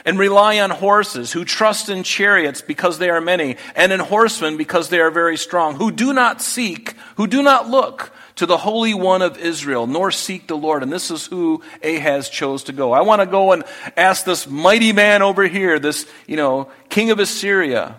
and 0.06 0.18
rely 0.18 0.58
on 0.60 0.70
horses, 0.70 1.34
who 1.34 1.44
trust 1.44 1.90
in 1.90 2.04
chariots 2.04 2.62
because 2.62 2.98
they 2.98 3.10
are 3.10 3.20
many, 3.20 3.58
and 3.76 3.92
in 3.92 4.00
horsemen 4.00 4.56
because 4.56 4.88
they 4.88 5.02
are 5.02 5.12
very 5.12 5.36
strong, 5.36 5.76
who 5.76 5.92
do 5.92 6.14
not 6.14 6.42
seek, 6.42 6.94
who 7.18 7.28
do 7.28 7.44
not 7.44 7.68
look 7.68 8.14
to 8.36 8.46
the 8.46 8.60
Holy 8.60 8.94
One 8.94 9.22
of 9.22 9.38
Israel, 9.38 9.86
nor 9.86 10.12
seek 10.12 10.48
the 10.48 10.56
Lord. 10.56 10.82
And 10.82 10.94
this 10.94 11.12
is 11.12 11.26
who 11.26 11.62
Ahaz 11.84 12.30
chose 12.30 12.64
to 12.64 12.72
go. 12.72 12.94
I 12.94 13.02
want 13.02 13.22
to 13.22 13.26
go 13.26 13.52
and 13.52 13.66
ask 13.98 14.24
this 14.24 14.48
mighty 14.48 14.94
man 14.94 15.22
over 15.22 15.46
here, 15.46 15.78
this, 15.78 16.06
you 16.26 16.38
know, 16.38 16.72
king 16.88 17.12
of 17.12 17.20
Assyria, 17.20 17.98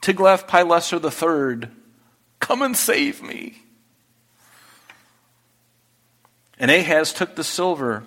Tiglath-Pileser 0.00 0.96
III, 0.96 1.68
come 2.38 2.62
and 2.62 2.76
save 2.76 3.22
me. 3.22 3.62
And 6.58 6.70
Ahaz 6.70 7.12
took 7.12 7.36
the 7.36 7.44
silver. 7.44 8.04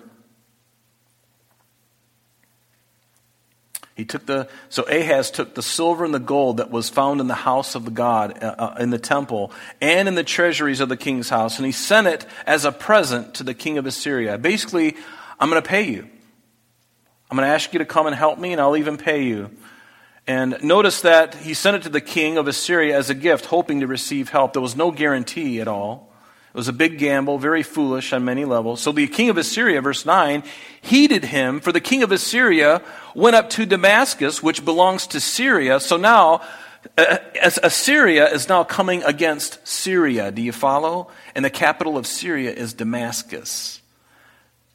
He 3.96 4.04
took 4.04 4.26
the 4.26 4.48
so 4.68 4.82
Ahaz 4.84 5.30
took 5.30 5.54
the 5.54 5.62
silver 5.62 6.04
and 6.04 6.12
the 6.12 6.18
gold 6.18 6.56
that 6.56 6.70
was 6.70 6.88
found 6.88 7.20
in 7.20 7.28
the 7.28 7.34
house 7.34 7.76
of 7.76 7.84
the 7.84 7.92
God 7.92 8.42
uh, 8.42 8.54
uh, 8.58 8.76
in 8.80 8.90
the 8.90 8.98
temple 8.98 9.52
and 9.80 10.08
in 10.08 10.16
the 10.16 10.24
treasuries 10.24 10.80
of 10.80 10.88
the 10.88 10.96
king's 10.96 11.28
house, 11.28 11.58
and 11.58 11.66
he 11.66 11.72
sent 11.72 12.08
it 12.08 12.26
as 12.44 12.64
a 12.64 12.72
present 12.72 13.34
to 13.34 13.44
the 13.44 13.54
king 13.54 13.78
of 13.78 13.86
Assyria. 13.86 14.36
Basically, 14.36 14.96
I'm 15.38 15.48
going 15.48 15.62
to 15.62 15.68
pay 15.68 15.82
you. 15.82 16.08
I'm 17.30 17.36
going 17.36 17.48
to 17.48 17.54
ask 17.54 17.72
you 17.72 17.78
to 17.78 17.84
come 17.84 18.06
and 18.06 18.14
help 18.14 18.38
me, 18.38 18.52
and 18.52 18.60
I'll 18.60 18.76
even 18.76 18.96
pay 18.96 19.24
you. 19.24 19.50
And 20.26 20.56
notice 20.62 21.02
that 21.02 21.34
he 21.34 21.52
sent 21.52 21.76
it 21.76 21.82
to 21.82 21.90
the 21.90 22.00
king 22.00 22.38
of 22.38 22.48
Assyria 22.48 22.96
as 22.96 23.10
a 23.10 23.14
gift, 23.14 23.46
hoping 23.46 23.80
to 23.80 23.86
receive 23.86 24.30
help. 24.30 24.54
There 24.54 24.62
was 24.62 24.76
no 24.76 24.90
guarantee 24.90 25.60
at 25.60 25.68
all. 25.68 26.10
It 26.54 26.56
was 26.56 26.68
a 26.68 26.72
big 26.72 26.98
gamble, 26.98 27.38
very 27.38 27.62
foolish 27.62 28.12
on 28.12 28.24
many 28.24 28.44
levels. 28.44 28.80
So 28.80 28.92
the 28.92 29.08
king 29.08 29.28
of 29.28 29.36
Assyria, 29.36 29.82
verse 29.82 30.06
9, 30.06 30.44
heeded 30.80 31.24
him, 31.24 31.60
for 31.60 31.72
the 31.72 31.80
king 31.80 32.02
of 32.02 32.12
Assyria 32.12 32.80
went 33.14 33.36
up 33.36 33.50
to 33.50 33.66
Damascus, 33.66 34.42
which 34.42 34.64
belongs 34.64 35.08
to 35.08 35.20
Syria. 35.20 35.80
So 35.80 35.96
now, 35.96 36.42
uh, 36.96 37.18
Assyria 37.42 38.32
is 38.32 38.48
now 38.48 38.62
coming 38.62 39.02
against 39.02 39.66
Syria. 39.66 40.30
Do 40.30 40.40
you 40.40 40.52
follow? 40.52 41.08
And 41.34 41.44
the 41.44 41.50
capital 41.50 41.98
of 41.98 42.06
Syria 42.06 42.52
is 42.52 42.72
Damascus. 42.72 43.82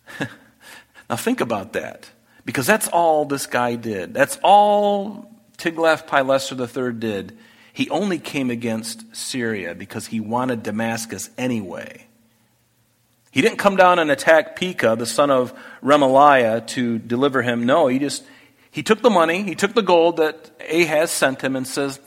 now 1.10 1.16
think 1.16 1.40
about 1.40 1.74
that. 1.74 2.10
Because 2.46 2.68
that's 2.68 2.88
all 2.90 3.26
this 3.26 3.46
guy 3.46 3.76
did. 3.76 4.14
That's 4.14 4.38
all 4.44 5.30
Tiglath-Pileser 5.60 6.56
III 6.60 6.94
did, 6.94 7.38
he 7.72 7.90
only 7.90 8.18
came 8.18 8.50
against 8.50 9.16
Syria 9.16 9.76
because 9.76 10.08
he 10.08 10.20
wanted 10.20 10.64
Damascus 10.64 11.30
anyway. 11.38 12.08
He 13.32 13.42
didn't 13.42 13.58
come 13.58 13.76
down 13.76 14.00
and 14.00 14.10
attack 14.10 14.56
Pekah, 14.56 14.96
the 14.96 15.06
son 15.06 15.30
of 15.30 15.54
Remaliah, 15.84 16.66
to 16.68 16.98
deliver 16.98 17.44
him. 17.44 17.66
No, 17.66 17.88
he 17.88 18.00
just 18.00 18.24
he 18.72 18.84
took 18.84 19.02
the 19.02 19.10
money, 19.10 19.44
he 19.44 19.56
took 19.56 19.74
the 19.74 19.82
gold 19.82 20.18
that 20.18 20.52
Ahaz 20.72 21.12
sent 21.12 21.44
him 21.44 21.56
and 21.56 21.68
says, 21.68 22.00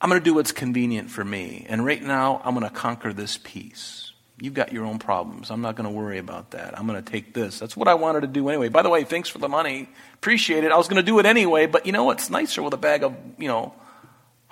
I'm 0.00 0.10
going 0.10 0.20
to 0.20 0.24
do 0.24 0.34
what's 0.34 0.52
convenient 0.52 1.10
for 1.10 1.24
me. 1.24 1.66
And 1.68 1.84
right 1.84 2.02
now, 2.02 2.40
I'm 2.44 2.54
going 2.54 2.68
to 2.68 2.74
conquer 2.74 3.12
this 3.12 3.38
piece. 3.38 4.05
You've 4.38 4.54
got 4.54 4.70
your 4.70 4.84
own 4.84 4.98
problems. 4.98 5.50
I'm 5.50 5.62
not 5.62 5.76
going 5.76 5.88
to 5.88 5.94
worry 5.94 6.18
about 6.18 6.50
that. 6.50 6.78
I'm 6.78 6.86
going 6.86 7.02
to 7.02 7.10
take 7.10 7.32
this. 7.32 7.58
That's 7.58 7.74
what 7.74 7.88
I 7.88 7.94
wanted 7.94 8.20
to 8.20 8.26
do 8.26 8.48
anyway. 8.50 8.68
By 8.68 8.82
the 8.82 8.90
way, 8.90 9.04
thanks 9.04 9.30
for 9.30 9.38
the 9.38 9.48
money. 9.48 9.88
Appreciate 10.14 10.62
it. 10.62 10.70
I 10.70 10.76
was 10.76 10.88
going 10.88 11.02
to 11.02 11.02
do 11.02 11.18
it 11.18 11.24
anyway, 11.24 11.66
but 11.66 11.86
you 11.86 11.92
know 11.92 12.04
what's 12.04 12.28
nicer 12.28 12.62
with 12.62 12.74
a 12.74 12.78
bag 12.78 13.02
of, 13.02 13.16
you 13.38 13.48
know, 13.48 13.72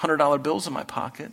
$100 0.01 0.43
bills 0.43 0.67
in 0.67 0.73
my 0.73 0.85
pocket? 0.85 1.33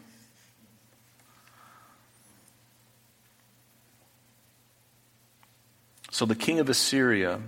So 6.12 6.26
the 6.26 6.36
king 6.36 6.60
of 6.60 6.70
Assyria 6.70 7.40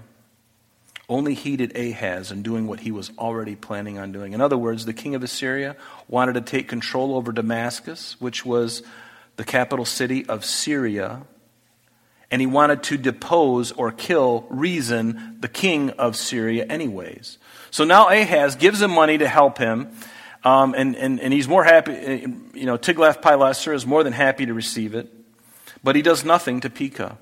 only 1.10 1.34
heeded 1.34 1.76
Ahaz 1.78 2.32
in 2.32 2.44
doing 2.44 2.66
what 2.66 2.80
he 2.80 2.92
was 2.92 3.12
already 3.18 3.56
planning 3.58 4.00
on 4.00 4.14
doing. 4.14 4.32
In 4.32 4.40
other 4.40 4.58
words, 4.58 4.86
the 4.86 4.94
king 4.94 5.16
of 5.16 5.24
Assyria 5.24 5.76
wanted 6.08 6.34
to 6.34 6.42
take 6.42 6.70
control 6.70 7.16
over 7.16 7.34
Damascus, 7.34 8.16
which 8.22 8.46
was 8.46 8.84
the 9.36 9.44
capital 9.44 9.86
city 9.86 10.26
of 10.28 10.46
Syria, 10.46 11.24
and 12.30 12.42
he 12.42 12.48
wanted 12.48 12.84
to 12.84 12.98
depose 12.98 13.72
or 13.72 13.92
kill 13.92 14.46
Rezin, 14.50 15.38
the 15.40 15.48
king 15.48 15.92
of 15.92 16.16
Syria, 16.16 16.66
anyways. 16.66 17.38
So 17.72 17.84
now 17.84 18.10
Ahaz 18.10 18.56
gives 18.56 18.82
him 18.82 18.92
money 18.92 19.18
to 19.18 19.28
help 19.28 19.58
him, 19.58 19.92
um, 20.44 20.76
and, 20.76 20.96
and, 20.96 21.20
and 21.20 21.34
he's 21.34 21.48
more 21.48 21.64
happy, 21.64 21.94
you 22.54 22.66
know, 22.66 22.78
Tiglath-Pileser 22.78 23.74
is 23.74 23.86
more 23.86 24.04
than 24.04 24.14
happy 24.14 24.46
to 24.46 24.54
receive 24.54 24.94
it, 24.94 25.12
but 25.84 25.96
he 25.96 26.02
does 26.02 26.24
nothing 26.26 26.62
to 26.62 26.70
Pekah. 26.70 27.18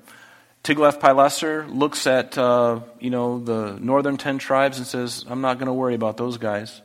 Tiglath-Pileser 0.64 1.66
looks 1.68 2.06
at, 2.06 2.38
uh, 2.38 2.80
you 3.00 3.10
know, 3.10 3.40
the 3.40 3.78
northern 3.80 4.16
ten 4.16 4.38
tribes 4.38 4.78
and 4.78 4.86
says, 4.86 5.24
I'm 5.28 5.40
not 5.40 5.58
going 5.58 5.66
to 5.66 5.72
worry 5.72 5.94
about 5.94 6.16
those 6.16 6.38
guys. 6.38 6.82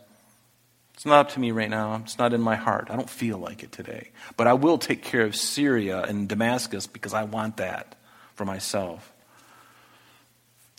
It's 0.97 1.05
not 1.05 1.27
up 1.27 1.31
to 1.33 1.39
me 1.39 1.51
right 1.51 1.69
now. 1.69 2.01
It's 2.03 2.17
not 2.17 2.33
in 2.33 2.41
my 2.41 2.55
heart. 2.55 2.87
I 2.89 2.95
don't 2.95 3.09
feel 3.09 3.37
like 3.37 3.61
it 3.61 3.71
today. 3.71 4.09
But 4.35 4.47
I 4.47 4.53
will 4.53 4.79
take 4.79 5.03
care 5.03 5.21
of 5.21 5.35
Syria 5.35 6.01
and 6.01 6.27
Damascus 6.27 6.87
because 6.87 7.13
I 7.13 7.23
want 7.23 7.57
that 7.57 7.95
for 8.33 8.45
myself. 8.45 9.13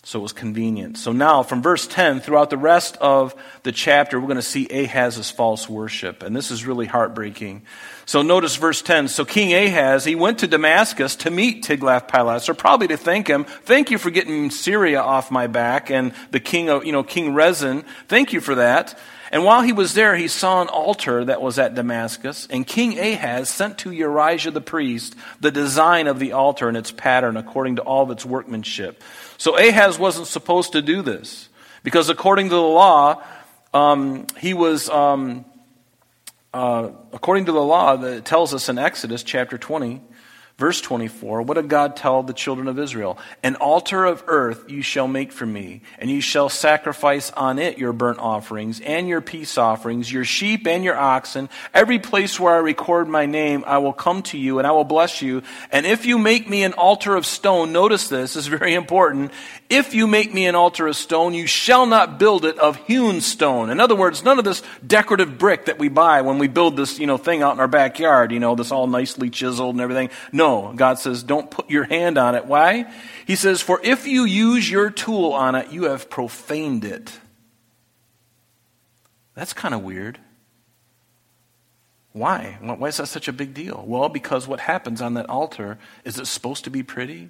So 0.03 0.19
it 0.19 0.23
was 0.23 0.33
convenient. 0.33 0.99
So 0.99 1.13
now, 1.13 1.45
from 1.45 1.63
verse 1.63 1.87
10, 1.87 2.19
throughout 2.19 2.51
the 2.51 2.57
rest 2.57 2.97
of 2.97 3.33
the 3.63 3.71
chapter, 3.71 4.19
we're 4.19 4.27
going 4.27 4.37
to 4.37 4.43
see 4.43 4.67
Ahaz's 4.67 5.31
false 5.31 5.69
worship. 5.69 6.25
And 6.25 6.35
this 6.35 6.51
is 6.51 6.67
really 6.67 6.87
heartbreaking. 6.87 7.63
So 8.05 8.23
notice 8.23 8.57
verse 8.57 8.83
10. 8.83 9.07
So 9.07 9.25
King 9.25 9.55
Ahaz, 9.55 10.05
he 10.05 10.17
went 10.17 10.41
to 10.41 10.49
Damascus 10.49 11.15
to 11.17 11.31
meet 11.31 11.63
Tiglath-Pileser, 11.63 12.55
probably 12.55 12.89
to 12.89 12.97
thank 12.97 13.29
him. 13.29 13.45
Thank 13.45 13.93
you 13.93 13.99
for 13.99 14.11
getting 14.11 14.51
Syria 14.51 15.01
off 15.01 15.31
my 15.31 15.47
back 15.47 15.91
and 15.93 16.13
the 16.33 16.41
king 16.41 16.71
of, 16.71 16.85
you 16.85 16.91
know, 16.91 17.05
King 17.05 17.35
Rezin. 17.35 17.85
Thank 18.09 18.33
you 18.33 18.41
for 18.41 18.57
that. 18.57 18.99
And 19.31 19.45
while 19.45 19.63
he 19.63 19.73
was 19.73 19.95
there, 19.95 20.17
he 20.17 20.29
saw 20.29 20.63
an 20.63 20.69
altar 20.69 21.25
that 21.25 21.43
was 21.43 21.59
at 21.59 21.75
Damascus, 21.75 22.47
and 22.51 22.67
King 22.67 22.99
Ahaz 22.99 23.51
sent 23.51 23.79
to 23.79 23.91
Urijah 23.91 24.53
the 24.53 24.61
priest 24.61 25.15
the 25.41 25.51
design 25.51 26.07
of 26.07 26.19
the 26.19 26.33
altar 26.33 26.69
and 26.69 26.77
its 26.77 26.91
pattern 26.91 27.37
according 27.37 27.77
to 27.77 27.83
all 27.83 28.05
of 28.05 28.11
its 28.11 28.25
workmanship. 28.25 29.03
So 29.37 29.59
Ahaz 29.59 29.99
wasn't 29.99 30.29
supposed 30.29 30.73
to 30.73 30.83
do 30.83 31.03
this, 31.03 31.49
because 31.83 32.09
according 32.09 32.49
to 32.49 32.55
the 32.55 32.61
law, 32.61 33.23
um, 33.75 34.27
he 34.39 34.55
was, 34.55 34.89
um, 34.89 35.45
uh, 36.55 36.91
according 37.13 37.47
to 37.47 37.53
the 37.53 37.63
law 37.63 37.97
that 37.97 38.25
tells 38.25 38.55
us 38.55 38.69
in 38.71 38.79
Exodus 38.79 39.23
chapter 39.23 39.59
20, 39.59 40.01
Verse 40.59 40.81
24, 40.81 41.43
what 41.43 41.55
did 41.55 41.69
God 41.69 41.95
tell 41.95 42.25
the 42.25 42.33
children 42.33 42.67
of 42.67 42.81
Israel? 42.81 43.17
An 43.45 43.55
altar 43.55 44.05
of 44.05 44.25
earth 44.27 44.69
you 44.69 44.83
shall 44.83 45.07
make 45.07 45.31
for 45.31 45.47
me, 45.47 45.83
and 46.01 46.11
you 46.11 46.21
shall 46.21 46.49
sacrifice 46.49 47.31
on 47.31 47.61
it 47.61 47.79
your 47.79 47.93
burnt 47.93 48.19
offerings 48.19 48.81
and 48.81 49.09
your 49.09 49.21
peace 49.21 49.57
offerings, 49.57 50.13
your 50.13 50.25
sheep 50.25 50.67
and 50.67 50.83
your 50.83 50.97
oxen. 50.97 51.49
Every 51.73 52.01
place 52.01 52.41
where 52.41 52.55
I 52.55 52.59
record 52.59 53.07
my 53.07 53.25
name, 53.25 53.63
I 53.69 53.79
will 53.79 53.93
come 53.93 54.21
to 54.25 54.37
you 54.37 54.59
and 54.59 54.67
I 54.67 54.73
will 54.73 54.83
bless 54.83 55.23
you. 55.23 55.45
And 55.71 55.87
if 55.87 56.07
you 56.07 56.19
make 56.19 56.51
me 56.51 56.65
an 56.65 56.73
altar 56.73 57.15
of 57.15 57.25
stone, 57.25 57.71
notice 57.71 58.09
this, 58.09 58.35
this 58.35 58.35
is 58.35 58.49
very 58.49 58.75
important. 58.75 59.31
If 59.71 59.95
you 59.95 60.09
make 60.09 60.35
me 60.35 60.47
an 60.47 60.57
altar 60.57 60.89
of 60.89 60.97
stone, 60.97 61.35
you 61.35 61.47
shall 61.47 61.87
not 61.87 62.19
build 62.19 62.45
it 62.45 62.59
of 62.59 62.75
hewn 62.89 63.21
stone. 63.21 63.71
In 63.71 63.79
other 63.79 63.95
words, 63.95 64.25
none 64.25 64.41
of 64.41 64.45
this 64.45 64.65
decorative 64.85 65.39
brick 65.39 65.67
that 65.67 65.79
we 65.79 65.89
buy 65.89 66.23
when 66.23 66.39
we 66.41 66.49
build 66.49 66.77
this, 66.77 66.99
you 66.99 67.07
know, 67.07 67.17
thing 67.17 67.43
out 67.43 67.55
in 67.55 67.61
our 67.61 67.69
backyard, 67.69 68.33
you 68.33 68.41
know, 68.41 68.57
this 68.57 68.73
all 68.73 68.89
nicely 68.89 69.31
chiseled 69.31 69.77
and 69.77 69.81
everything. 69.81 70.11
No, 70.33 70.48
God 70.75 70.99
says, 70.99 71.23
don't 71.23 71.51
put 71.51 71.71
your 71.71 71.85
hand 71.85 72.19
on 72.19 72.35
it. 72.35 72.47
Why? 72.47 72.91
He 73.27 73.37
says, 73.37 73.61
for 73.61 73.81
if 73.83 74.07
you 74.07 74.25
use 74.25 74.71
your 74.71 74.91
tool 74.91 75.33
on 75.33 75.55
it, 75.55 75.71
you 75.73 75.85
have 75.85 76.09
profaned 76.11 76.85
it. 76.85 77.19
That's 79.35 79.53
kind 79.53 79.75
of 79.75 79.83
weird. 79.83 80.19
Why? 82.13 82.59
Why 82.61 82.89
is 82.89 82.97
that 82.97 83.07
such 83.07 83.29
a 83.29 83.33
big 83.33 83.55
deal? 83.55 83.85
Well, 83.87 84.09
because 84.09 84.49
what 84.49 84.61
happens 84.61 85.01
on 85.01 85.15
that 85.15 85.29
altar 85.29 85.79
is 86.05 86.19
it's 86.19 86.31
supposed 86.31 86.65
to 86.65 86.71
be 86.71 86.83
pretty. 86.83 87.29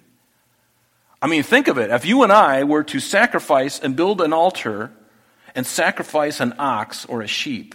I 1.20 1.26
mean, 1.26 1.42
think 1.42 1.68
of 1.68 1.78
it. 1.78 1.90
If 1.90 2.06
you 2.06 2.22
and 2.22 2.32
I 2.32 2.64
were 2.64 2.84
to 2.84 3.00
sacrifice 3.00 3.78
and 3.80 3.96
build 3.96 4.20
an 4.20 4.32
altar 4.32 4.92
and 5.54 5.66
sacrifice 5.66 6.40
an 6.40 6.54
ox 6.58 7.04
or 7.04 7.22
a 7.22 7.26
sheep, 7.26 7.74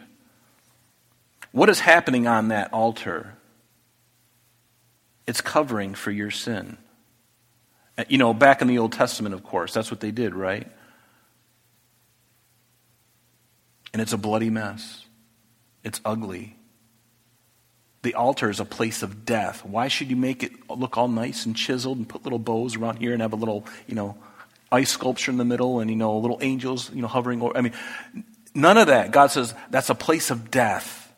what 1.51 1.69
is 1.69 1.81
happening 1.81 2.25
on 2.25 2.47
that 2.47 2.73
altar? 2.73 3.35
It's 5.25 5.41
covering 5.41 5.95
for 5.95 6.11
your 6.11 6.31
sin. 6.31 6.77
Uh, 7.97 8.03
You 8.07 8.17
know, 8.17 8.33
back 8.33 8.61
in 8.61 8.67
the 8.67 8.79
Old 8.79 8.93
Testament, 8.93 9.33
of 9.35 9.43
course, 9.43 9.73
that's 9.73 9.91
what 9.91 9.99
they 9.99 10.11
did, 10.11 10.35
right? 10.35 10.69
And 13.93 14.01
it's 14.01 14.13
a 14.13 14.17
bloody 14.17 14.49
mess. 14.49 15.05
It's 15.83 16.01
ugly. 16.03 16.57
The 18.01 18.15
altar 18.15 18.49
is 18.49 18.59
a 18.59 18.65
place 18.65 19.01
of 19.01 19.25
death. 19.25 19.63
Why 19.63 19.87
should 19.87 20.09
you 20.09 20.15
make 20.15 20.43
it 20.43 20.51
look 20.69 20.97
all 20.97 21.07
nice 21.07 21.45
and 21.45 21.55
chiseled 21.55 21.97
and 21.97 22.09
put 22.09 22.23
little 22.23 22.39
bows 22.39 22.75
around 22.75 22.97
here 22.97 23.13
and 23.13 23.21
have 23.21 23.33
a 23.33 23.37
little, 23.37 23.65
you 23.87 23.95
know, 23.95 24.17
ice 24.71 24.91
sculpture 24.91 25.31
in 25.31 25.37
the 25.37 25.45
middle 25.45 25.79
and, 25.79 25.89
you 25.89 25.95
know, 25.95 26.17
little 26.17 26.39
angels, 26.41 26.91
you 26.93 27.01
know, 27.01 27.07
hovering 27.07 27.41
over? 27.41 27.55
I 27.55 27.61
mean, 27.61 27.73
none 28.53 28.77
of 28.77 28.87
that. 28.87 29.11
God 29.11 29.27
says 29.27 29.53
that's 29.69 29.89
a 29.89 29.95
place 29.95 30.31
of 30.31 30.51
death. 30.51 31.13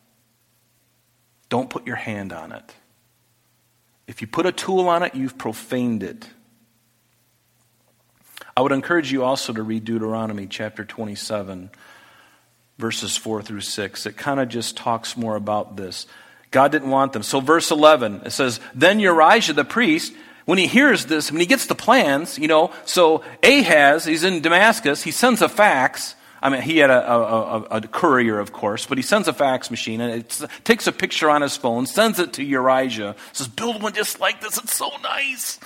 Don't 1.48 1.70
put 1.70 1.86
your 1.86 1.96
hand 1.96 2.32
on 2.32 2.52
it. 2.52 2.74
If 4.06 4.20
you 4.20 4.26
put 4.26 4.46
a 4.46 4.52
tool 4.52 4.88
on 4.88 5.02
it, 5.02 5.14
you've 5.14 5.36
profaned 5.36 6.02
it. 6.02 6.28
I 8.56 8.62
would 8.62 8.72
encourage 8.72 9.12
you 9.12 9.24
also 9.24 9.52
to 9.52 9.62
read 9.62 9.84
Deuteronomy 9.84 10.46
chapter 10.46 10.84
27, 10.84 11.70
verses 12.78 13.16
4 13.16 13.42
through 13.42 13.60
6. 13.60 14.06
It 14.06 14.16
kind 14.16 14.40
of 14.40 14.48
just 14.48 14.76
talks 14.76 15.16
more 15.16 15.36
about 15.36 15.76
this. 15.76 16.06
God 16.50 16.72
didn't 16.72 16.90
want 16.90 17.12
them. 17.12 17.22
So, 17.22 17.40
verse 17.40 17.70
11, 17.70 18.22
it 18.24 18.30
says, 18.30 18.60
Then 18.74 18.98
Urijah 18.98 19.54
the 19.54 19.64
priest, 19.64 20.14
when 20.46 20.58
he 20.58 20.68
hears 20.68 21.06
this, 21.06 21.30
when 21.30 21.40
he 21.40 21.46
gets 21.46 21.66
the 21.66 21.74
plans, 21.74 22.38
you 22.38 22.48
know, 22.48 22.72
so 22.84 23.22
Ahaz, 23.42 24.04
he's 24.04 24.24
in 24.24 24.40
Damascus, 24.40 25.02
he 25.02 25.10
sends 25.10 25.42
a 25.42 25.48
fax. 25.48 26.14
I 26.46 26.48
mean, 26.48 26.62
he 26.62 26.78
had 26.78 26.90
a, 26.90 27.12
a, 27.12 27.18
a, 27.18 27.60
a 27.70 27.80
courier, 27.80 28.38
of 28.38 28.52
course, 28.52 28.86
but 28.86 28.98
he 28.98 29.02
sends 29.02 29.26
a 29.26 29.32
fax 29.32 29.68
machine 29.68 30.00
and 30.00 30.14
it 30.14 30.40
takes 30.62 30.86
a 30.86 30.92
picture 30.92 31.28
on 31.28 31.42
his 31.42 31.56
phone, 31.56 31.86
sends 31.86 32.20
it 32.20 32.34
to 32.34 32.46
Urijah, 32.46 33.16
says, 33.32 33.48
Build 33.48 33.82
one 33.82 33.92
just 33.92 34.20
like 34.20 34.40
this. 34.40 34.56
It's 34.56 34.76
so 34.76 34.88
nice. 35.02 35.58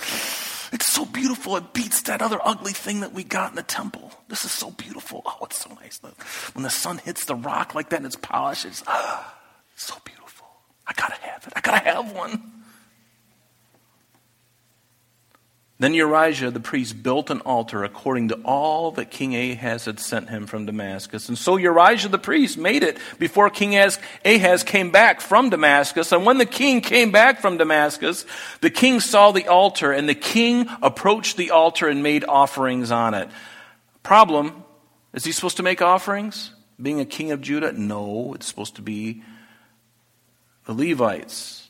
It's 0.73 0.91
so 0.91 1.05
beautiful. 1.05 1.55
It 1.57 1.71
beats 1.73 2.01
that 2.03 2.23
other 2.23 2.39
ugly 2.43 2.73
thing 2.73 3.01
that 3.01 3.13
we 3.13 3.23
got 3.23 3.51
in 3.51 3.57
the 3.57 3.61
temple. 3.61 4.11
This 4.27 4.43
is 4.43 4.51
so 4.51 4.71
beautiful. 4.71 5.21
Oh, 5.23 5.37
it's 5.43 5.63
so 5.63 5.71
nice. 5.79 6.01
When 6.53 6.63
the 6.63 6.71
sun 6.71 6.97
hits 6.97 7.25
the 7.25 7.35
rock 7.35 7.75
like 7.75 7.89
that 7.89 7.97
and 7.97 8.07
it's 8.07 8.15
polished, 8.15 8.65
it's 8.65 8.83
ah, 8.87 9.35
so 9.75 9.93
beautiful. 10.03 10.47
I 10.87 10.93
gotta 10.93 11.21
have 11.21 11.45
it. 11.45 11.53
I 11.55 11.61
gotta 11.61 11.83
have 11.83 12.11
one. 12.11 12.60
Then 15.81 15.93
Urijah 15.93 16.53
the 16.53 16.59
priest 16.59 17.01
built 17.01 17.31
an 17.31 17.41
altar 17.41 17.83
according 17.83 18.27
to 18.27 18.35
all 18.45 18.91
that 18.91 19.09
King 19.09 19.35
Ahaz 19.35 19.85
had 19.85 19.99
sent 19.99 20.29
him 20.29 20.45
from 20.45 20.67
Damascus. 20.67 21.27
And 21.27 21.35
so 21.35 21.57
Urijah 21.57 22.11
the 22.11 22.19
priest 22.19 22.55
made 22.55 22.83
it 22.83 22.99
before 23.17 23.49
King 23.49 23.75
Ahaz 23.75 24.63
came 24.63 24.91
back 24.91 25.21
from 25.21 25.49
Damascus. 25.49 26.11
And 26.11 26.23
when 26.23 26.37
the 26.37 26.45
king 26.45 26.81
came 26.81 27.09
back 27.11 27.41
from 27.41 27.57
Damascus, 27.57 28.27
the 28.59 28.69
king 28.69 28.99
saw 28.99 29.31
the 29.31 29.47
altar, 29.47 29.91
and 29.91 30.07
the 30.07 30.13
king 30.13 30.69
approached 30.83 31.35
the 31.35 31.49
altar 31.49 31.87
and 31.87 32.03
made 32.03 32.25
offerings 32.25 32.91
on 32.91 33.15
it. 33.15 33.27
Problem 34.03 34.63
is 35.13 35.23
he 35.23 35.31
supposed 35.31 35.57
to 35.57 35.63
make 35.63 35.81
offerings? 35.81 36.51
Being 36.79 36.99
a 36.99 37.05
king 37.05 37.31
of 37.31 37.41
Judah? 37.41 37.71
No, 37.71 38.35
it's 38.35 38.45
supposed 38.45 38.75
to 38.75 38.83
be 38.83 39.23
the 40.67 40.73
Levites. 40.73 41.60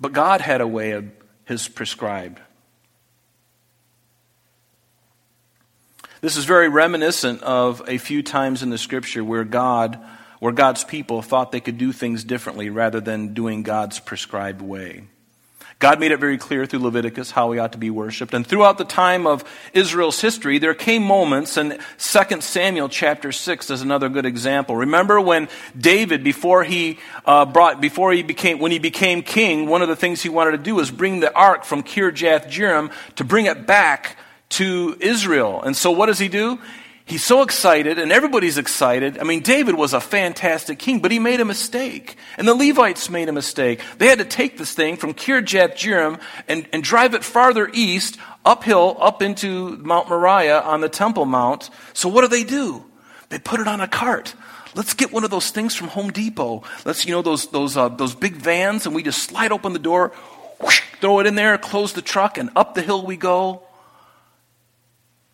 But 0.00 0.12
God 0.12 0.40
had 0.40 0.60
a 0.60 0.66
way 0.66 0.92
of 0.92 1.06
his 1.44 1.68
prescribed. 1.68 2.40
This 6.20 6.36
is 6.36 6.44
very 6.44 6.68
reminiscent 6.68 7.42
of 7.42 7.82
a 7.86 7.98
few 7.98 8.22
times 8.22 8.62
in 8.62 8.70
the 8.70 8.78
scripture 8.78 9.22
where 9.22 9.44
God 9.44 9.98
where 10.40 10.52
God's 10.52 10.84
people 10.84 11.22
thought 11.22 11.50
they 11.50 11.60
could 11.60 11.78
do 11.78 11.92
things 11.92 12.22
differently 12.24 12.70
rather 12.70 13.00
than 13.00 13.34
doing 13.34 13.62
God's 13.62 13.98
prescribed 13.98 14.62
way. 14.62 15.04
God 15.80 16.00
made 16.00 16.10
it 16.10 16.18
very 16.18 16.38
clear 16.38 16.66
through 16.66 16.80
Leviticus 16.80 17.30
how 17.30 17.50
we 17.50 17.60
ought 17.60 17.70
to 17.70 17.78
be 17.78 17.90
worshiped. 17.90 18.34
And 18.34 18.44
throughout 18.44 18.78
the 18.78 18.84
time 18.84 19.28
of 19.28 19.44
Israel's 19.72 20.20
history, 20.20 20.58
there 20.58 20.74
came 20.74 21.04
moments, 21.04 21.56
and 21.56 21.78
2 21.98 22.40
Samuel 22.40 22.88
chapter 22.88 23.30
6 23.30 23.70
is 23.70 23.80
another 23.80 24.08
good 24.08 24.26
example. 24.26 24.74
Remember 24.74 25.20
when 25.20 25.48
David, 25.78 26.24
before 26.24 26.64
he 26.64 26.98
uh, 27.24 27.44
brought, 27.44 27.80
before 27.80 28.12
he 28.12 28.24
became, 28.24 28.58
when 28.58 28.72
he 28.72 28.80
became 28.80 29.22
king, 29.22 29.68
one 29.68 29.80
of 29.80 29.88
the 29.88 29.94
things 29.94 30.20
he 30.20 30.28
wanted 30.28 30.52
to 30.52 30.58
do 30.58 30.74
was 30.74 30.90
bring 30.90 31.20
the 31.20 31.32
ark 31.32 31.64
from 31.64 31.84
Kirjath 31.84 32.48
Jearim 32.48 32.92
to 33.14 33.22
bring 33.22 33.46
it 33.46 33.64
back 33.64 34.16
to 34.50 34.96
Israel. 34.98 35.62
And 35.62 35.76
so 35.76 35.92
what 35.92 36.06
does 36.06 36.18
he 36.18 36.28
do? 36.28 36.58
He's 37.08 37.24
so 37.24 37.40
excited, 37.40 37.98
and 37.98 38.12
everybody's 38.12 38.58
excited. 38.58 39.16
I 39.16 39.24
mean, 39.24 39.40
David 39.40 39.76
was 39.76 39.94
a 39.94 40.00
fantastic 40.00 40.78
king, 40.78 41.00
but 41.00 41.10
he 41.10 41.18
made 41.18 41.40
a 41.40 41.44
mistake. 41.46 42.16
And 42.36 42.46
the 42.46 42.54
Levites 42.54 43.08
made 43.08 43.30
a 43.30 43.32
mistake. 43.32 43.80
They 43.96 44.08
had 44.08 44.18
to 44.18 44.26
take 44.26 44.58
this 44.58 44.74
thing 44.74 44.98
from 44.98 45.14
Kirjath 45.14 45.72
Jearim 45.72 46.20
and, 46.48 46.68
and 46.70 46.84
drive 46.84 47.14
it 47.14 47.24
farther 47.24 47.70
east, 47.72 48.18
uphill, 48.44 48.98
up 49.00 49.22
into 49.22 49.78
Mount 49.78 50.10
Moriah 50.10 50.60
on 50.60 50.82
the 50.82 50.90
Temple 50.90 51.24
Mount. 51.24 51.70
So 51.94 52.10
what 52.10 52.20
do 52.20 52.28
they 52.28 52.44
do? 52.44 52.84
They 53.30 53.38
put 53.38 53.60
it 53.60 53.68
on 53.68 53.80
a 53.80 53.88
cart. 53.88 54.34
Let's 54.74 54.92
get 54.92 55.10
one 55.10 55.24
of 55.24 55.30
those 55.30 55.50
things 55.50 55.74
from 55.74 55.88
Home 55.88 56.12
Depot. 56.12 56.62
Let's, 56.84 57.06
you 57.06 57.12
know, 57.12 57.22
those, 57.22 57.46
those, 57.46 57.74
uh, 57.74 57.88
those 57.88 58.14
big 58.14 58.34
vans, 58.34 58.84
and 58.84 58.94
we 58.94 59.02
just 59.02 59.22
slide 59.22 59.50
open 59.50 59.72
the 59.72 59.78
door, 59.78 60.12
whoosh, 60.60 60.82
throw 61.00 61.20
it 61.20 61.26
in 61.26 61.36
there, 61.36 61.56
close 61.56 61.94
the 61.94 62.02
truck, 62.02 62.36
and 62.36 62.50
up 62.54 62.74
the 62.74 62.82
hill 62.82 63.06
we 63.06 63.16
go. 63.16 63.62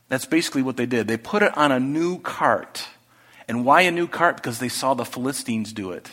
That's 0.08 0.26
basically 0.26 0.62
what 0.62 0.76
they 0.76 0.86
did. 0.86 1.08
They 1.08 1.16
put 1.16 1.42
it 1.42 1.56
on 1.56 1.72
a 1.72 1.80
new 1.80 2.18
cart. 2.18 2.86
And 3.48 3.64
why 3.64 3.82
a 3.82 3.90
new 3.90 4.06
cart? 4.06 4.36
Because 4.36 4.58
they 4.58 4.68
saw 4.68 4.94
the 4.94 5.04
Philistines 5.04 5.72
do 5.72 5.92
it. 5.92 6.10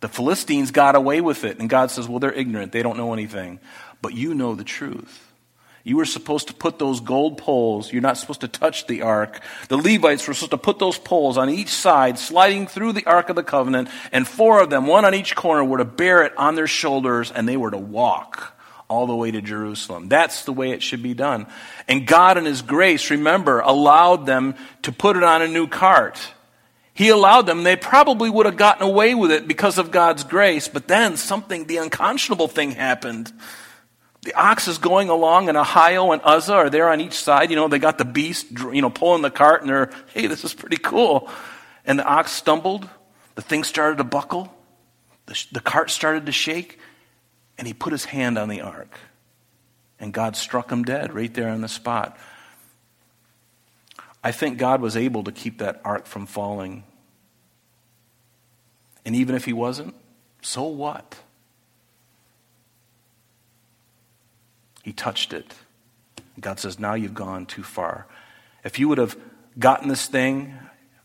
The 0.00 0.08
Philistines 0.08 0.70
got 0.70 0.94
away 0.94 1.20
with 1.20 1.44
it. 1.44 1.58
And 1.58 1.68
God 1.68 1.90
says, 1.90 2.08
well, 2.08 2.18
they're 2.18 2.32
ignorant. 2.32 2.72
They 2.72 2.82
don't 2.82 2.96
know 2.96 3.12
anything. 3.12 3.60
But 4.02 4.14
you 4.14 4.34
know 4.34 4.54
the 4.54 4.64
truth. 4.64 5.26
You 5.82 5.96
were 5.96 6.04
supposed 6.04 6.48
to 6.48 6.54
put 6.54 6.78
those 6.78 7.00
gold 7.00 7.38
poles. 7.38 7.92
You're 7.92 8.02
not 8.02 8.18
supposed 8.18 8.42
to 8.42 8.48
touch 8.48 8.86
the 8.86 9.02
ark. 9.02 9.40
The 9.68 9.78
Levites 9.78 10.26
were 10.28 10.34
supposed 10.34 10.50
to 10.50 10.58
put 10.58 10.78
those 10.78 10.98
poles 10.98 11.38
on 11.38 11.48
each 11.48 11.70
side, 11.70 12.18
sliding 12.18 12.66
through 12.66 12.92
the 12.92 13.06
ark 13.06 13.30
of 13.30 13.36
the 13.36 13.42
covenant, 13.42 13.88
and 14.12 14.28
four 14.28 14.60
of 14.60 14.68
them, 14.68 14.86
one 14.86 15.06
on 15.06 15.14
each 15.14 15.34
corner, 15.34 15.64
were 15.64 15.78
to 15.78 15.86
bear 15.86 16.22
it 16.22 16.36
on 16.36 16.54
their 16.54 16.66
shoulders, 16.66 17.30
and 17.30 17.48
they 17.48 17.56
were 17.56 17.70
to 17.70 17.78
walk 17.78 18.59
all 18.90 19.06
the 19.06 19.14
way 19.14 19.30
to 19.30 19.40
Jerusalem. 19.40 20.08
That's 20.08 20.44
the 20.44 20.52
way 20.52 20.72
it 20.72 20.82
should 20.82 21.02
be 21.02 21.14
done. 21.14 21.46
And 21.88 22.06
God, 22.06 22.36
in 22.36 22.44
His 22.44 22.60
grace, 22.60 23.08
remember, 23.08 23.60
allowed 23.60 24.26
them 24.26 24.56
to 24.82 24.92
put 24.92 25.16
it 25.16 25.22
on 25.22 25.40
a 25.40 25.48
new 25.48 25.68
cart. 25.68 26.20
He 26.92 27.08
allowed 27.08 27.46
them. 27.46 27.62
They 27.62 27.76
probably 27.76 28.28
would 28.28 28.46
have 28.46 28.56
gotten 28.56 28.82
away 28.82 29.14
with 29.14 29.30
it 29.30 29.48
because 29.48 29.78
of 29.78 29.90
God's 29.90 30.24
grace, 30.24 30.68
but 30.68 30.88
then 30.88 31.16
something, 31.16 31.66
the 31.66 31.78
unconscionable 31.78 32.48
thing 32.48 32.72
happened. 32.72 33.32
The 34.22 34.34
ox 34.34 34.68
is 34.68 34.76
going 34.76 35.08
along, 35.08 35.48
and 35.48 35.56
Ahio 35.56 36.12
and 36.12 36.20
Uzzah 36.22 36.52
are 36.52 36.68
there 36.68 36.90
on 36.90 37.00
each 37.00 37.14
side. 37.14 37.48
You 37.48 37.56
know, 37.56 37.68
they 37.68 37.78
got 37.78 37.96
the 37.96 38.04
beast, 38.04 38.48
you 38.50 38.82
know, 38.82 38.90
pulling 38.90 39.22
the 39.22 39.30
cart, 39.30 39.62
and 39.62 39.70
they're, 39.70 39.90
hey, 40.12 40.26
this 40.26 40.44
is 40.44 40.52
pretty 40.52 40.76
cool. 40.76 41.30
And 41.86 41.98
the 41.98 42.04
ox 42.04 42.32
stumbled. 42.32 42.86
The 43.36 43.42
thing 43.42 43.64
started 43.64 43.96
to 43.98 44.04
buckle. 44.04 44.52
The, 45.26 45.46
the 45.52 45.60
cart 45.60 45.90
started 45.90 46.26
to 46.26 46.32
shake. 46.32 46.78
And 47.60 47.66
he 47.66 47.74
put 47.74 47.92
his 47.92 48.06
hand 48.06 48.38
on 48.38 48.48
the 48.48 48.62
ark. 48.62 48.98
And 50.00 50.14
God 50.14 50.34
struck 50.34 50.72
him 50.72 50.82
dead 50.82 51.12
right 51.12 51.32
there 51.32 51.50
on 51.50 51.60
the 51.60 51.68
spot. 51.68 52.16
I 54.24 54.32
think 54.32 54.56
God 54.56 54.80
was 54.80 54.96
able 54.96 55.24
to 55.24 55.30
keep 55.30 55.58
that 55.58 55.78
ark 55.84 56.06
from 56.06 56.24
falling. 56.24 56.84
And 59.04 59.14
even 59.14 59.34
if 59.34 59.44
he 59.44 59.52
wasn't, 59.52 59.94
so 60.40 60.62
what? 60.62 61.18
He 64.82 64.94
touched 64.94 65.34
it. 65.34 65.54
God 66.40 66.58
says, 66.58 66.78
Now 66.78 66.94
you've 66.94 67.12
gone 67.12 67.44
too 67.44 67.62
far. 67.62 68.06
If 68.64 68.78
you 68.78 68.88
would 68.88 68.96
have 68.96 69.18
gotten 69.58 69.88
this 69.88 70.06
thing, 70.06 70.54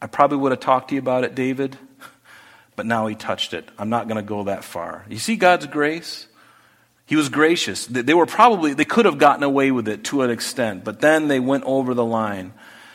I 0.02 0.08
probably 0.08 0.38
would 0.38 0.54
have 0.54 0.62
talked 0.62 0.88
to 0.90 0.96
you 0.96 1.00
about 1.00 1.26
it, 1.26 1.36
David, 1.36 1.78
but 2.78 2.86
now 2.86 3.08
he 3.08 3.16
touched 3.16 3.54
it. 3.54 3.68
I'm 3.78 3.90
not 3.90 4.08
going 4.08 4.24
to 4.24 4.28
go 4.28 4.46
that 4.46 4.64
far. 4.64 5.06
You 5.10 5.18
see 5.18 5.36
God's 5.36 5.68
grace? 5.68 6.28
He 7.06 7.16
was 7.16 7.30
gracious. 7.30 7.86
They 7.86 8.14
were 8.14 8.26
probably, 8.26 8.74
they 8.74 8.86
could 8.86 9.06
have 9.06 9.20
gotten 9.20 9.44
away 9.44 9.72
with 9.72 9.88
it 9.88 10.04
to 10.06 10.24
an 10.24 10.32
extent, 10.32 10.84
but 10.84 11.02
then 11.02 11.28
they 11.28 11.40
went 11.40 11.64
over 11.66 11.94
the 11.94 12.06
line. 12.06 12.54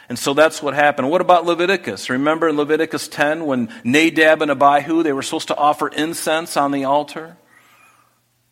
And 0.09 0.19
so 0.19 0.35
that's 0.35 0.61
what 0.61 0.75
happened. 0.75 1.09
What 1.09 1.21
about 1.21 1.47
Leviticus? 1.47 2.11
Remember 2.11 2.49
in 2.49 2.57
Leviticus 2.57 3.07
10 3.07 3.47
when 3.47 3.73
Nadab 3.85 4.43
and 4.43 4.51
Abihu, 4.51 5.05
they 5.05 5.13
were 5.13 5.23
supposed 5.23 5.47
to 5.49 5.57
offer 5.57 5.87
incense 5.87 6.57
on 6.57 6.73
the 6.73 6.83
altar? 6.83 7.37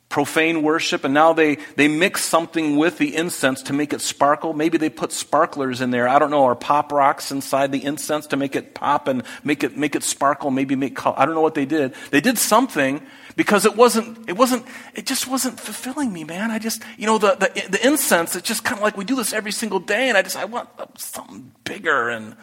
Profane 0.08 0.62
worship, 0.62 1.04
and 1.04 1.12
now 1.12 1.34
they, 1.34 1.56
they 1.76 1.86
mix 1.86 2.24
something 2.24 2.78
with 2.78 2.96
the 2.96 3.14
incense 3.14 3.60
to 3.64 3.74
make 3.74 3.92
it 3.92 4.00
sparkle. 4.00 4.54
Maybe 4.54 4.78
they 4.78 4.88
put 4.88 5.12
sparklers 5.12 5.82
in 5.82 5.90
there, 5.90 6.08
I 6.08 6.18
don't 6.18 6.30
know, 6.30 6.44
or 6.44 6.56
pop 6.56 6.92
rocks 6.92 7.30
inside 7.30 7.72
the 7.72 7.84
incense 7.84 8.26
to 8.28 8.38
make 8.38 8.56
it 8.56 8.74
pop 8.74 9.06
and 9.06 9.22
make 9.44 9.62
it, 9.62 9.76
make 9.76 9.94
it 9.94 10.02
sparkle, 10.02 10.50
maybe 10.50 10.76
make 10.76 10.96
color. 10.96 11.14
I 11.18 11.26
don't 11.26 11.34
know 11.34 11.42
what 11.42 11.54
they 11.54 11.66
did. 11.66 11.94
They 12.10 12.22
did 12.22 12.38
something 12.38 13.02
because 13.36 13.66
it 13.66 13.76
wasn't, 13.76 14.26
it 14.30 14.36
wasn't, 14.38 14.64
it 14.94 15.04
just 15.04 15.28
wasn't 15.28 15.60
fulfilling 15.60 16.10
me, 16.10 16.24
man. 16.24 16.50
I 16.50 16.58
just, 16.58 16.82
you 16.96 17.04
know, 17.04 17.18
the, 17.18 17.34
the, 17.34 17.68
the 17.68 17.86
incense, 17.86 18.34
it's 18.34 18.48
just 18.48 18.64
kind 18.64 18.78
of 18.78 18.82
like 18.82 18.96
we 18.96 19.04
do 19.04 19.14
this 19.14 19.34
every 19.34 19.52
single 19.52 19.78
day, 19.78 20.08
and 20.08 20.16
I 20.16 20.22
just, 20.22 20.38
I 20.38 20.46
want 20.46 20.70
something 20.98 21.52
bigger 21.64 22.08
and 22.08 22.34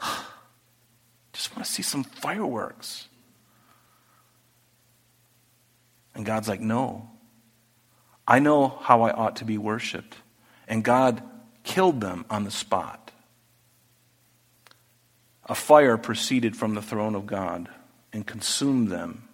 just 1.32 1.56
want 1.56 1.66
to 1.66 1.72
see 1.72 1.82
some 1.82 2.04
fireworks. 2.04 3.08
And 6.14 6.24
God's 6.24 6.48
like, 6.48 6.60
no. 6.60 7.10
I 8.26 8.38
know 8.38 8.68
how 8.80 9.02
I 9.02 9.12
ought 9.12 9.36
to 9.36 9.44
be 9.44 9.58
worshiped. 9.58 10.16
And 10.66 10.82
God 10.82 11.22
killed 11.62 12.00
them 12.00 12.24
on 12.30 12.44
the 12.44 12.50
spot. 12.50 13.10
A 15.46 15.54
fire 15.54 15.98
proceeded 15.98 16.56
from 16.56 16.74
the 16.74 16.82
throne 16.82 17.14
of 17.14 17.26
God 17.26 17.68
and 18.12 18.26
consumed 18.26 18.88
them. 18.88 19.28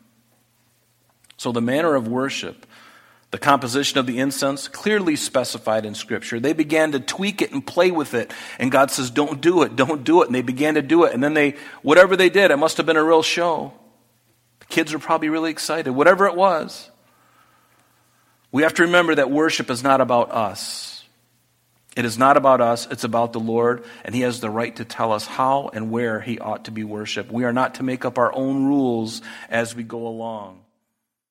So 1.37 1.53
the 1.53 1.61
manner 1.61 1.95
of 1.95 2.09
worship, 2.09 2.67
the 3.31 3.39
composition 3.39 3.99
of 3.99 4.07
the 4.07 4.19
incense, 4.19 4.67
clearly 4.67 5.15
specified 5.15 5.87
in 5.87 5.95
Scripture. 5.95 6.41
They 6.41 6.53
began 6.53 6.93
to 6.93 7.01
tweak 7.01 7.43
it 7.43 7.53
and 7.53 7.65
play 7.65 7.93
with 7.93 8.15
it. 8.15 8.33
And 8.59 8.73
God 8.73 8.91
says, 8.91 9.11
don't 9.11 9.41
do 9.41 9.63
it, 9.63 9.77
don't 9.77 10.03
do 10.03 10.23
it. 10.23 10.27
And 10.27 10.35
they 10.35 10.43
began 10.43 10.75
to 10.75 10.83
do 10.83 11.05
it. 11.05 11.15
And 11.15 11.23
then 11.23 11.35
they, 11.35 11.55
whatever 11.83 12.17
they 12.17 12.29
did, 12.29 12.51
it 12.51 12.57
must 12.57 12.77
have 12.79 12.87
been 12.87 12.97
a 12.97 13.05
real 13.05 13.23
show. 13.23 13.73
Kids 14.71 14.93
were 14.93 14.99
probably 14.99 15.29
really 15.29 15.51
excited. 15.51 15.91
Whatever 15.91 16.27
it 16.27 16.35
was. 16.35 16.91
We 18.53 18.63
have 18.63 18.75
to 18.75 18.85
remember 18.85 19.15
that 19.15 19.31
worship 19.31 19.71
is 19.71 19.83
not 19.83 20.01
about 20.01 20.33
us. 20.33 21.05
It 21.97 22.05
is 22.05 22.17
not 22.17 22.37
about 22.37 22.61
us, 22.61 22.87
it's 22.91 23.03
about 23.03 23.33
the 23.33 23.41
Lord, 23.41 23.85
and 24.05 24.15
He 24.15 24.21
has 24.21 24.41
the 24.41 24.49
right 24.49 24.75
to 24.77 24.85
tell 24.85 25.13
us 25.13 25.27
how 25.27 25.71
and 25.73 25.91
where 25.91 26.21
He 26.21 26.39
ought 26.39 26.65
to 26.67 26.71
be 26.71 26.85
worshiped. 26.85 27.33
We 27.33 27.45
are 27.45 27.53
not 27.53 27.75
to 27.75 27.83
make 27.83 28.05
up 28.05 28.17
our 28.17 28.33
own 28.33 28.65
rules 28.67 29.23
as 29.49 29.75
we 29.75 29.83
go 29.83 30.07
along. 30.07 30.61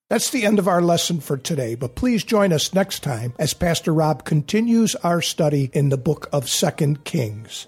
That's 0.10 0.32
the 0.32 0.46
end 0.46 0.60
of 0.60 0.68
our 0.68 0.82
lesson 0.82 1.22
for 1.22 1.38
today, 1.38 1.76
but 1.76 1.96
please 1.96 2.24
join 2.24 2.52
us 2.52 2.74
next 2.74 3.04
time 3.04 3.34
as 3.40 3.54
Pastor 3.54 3.94
Rob 3.94 4.26
continues 4.26 4.96
our 4.96 5.22
study 5.22 5.70
in 5.72 5.90
the 5.90 5.98
book 5.98 6.28
of 6.34 6.50
Second 6.50 7.06
Kings. 7.06 7.68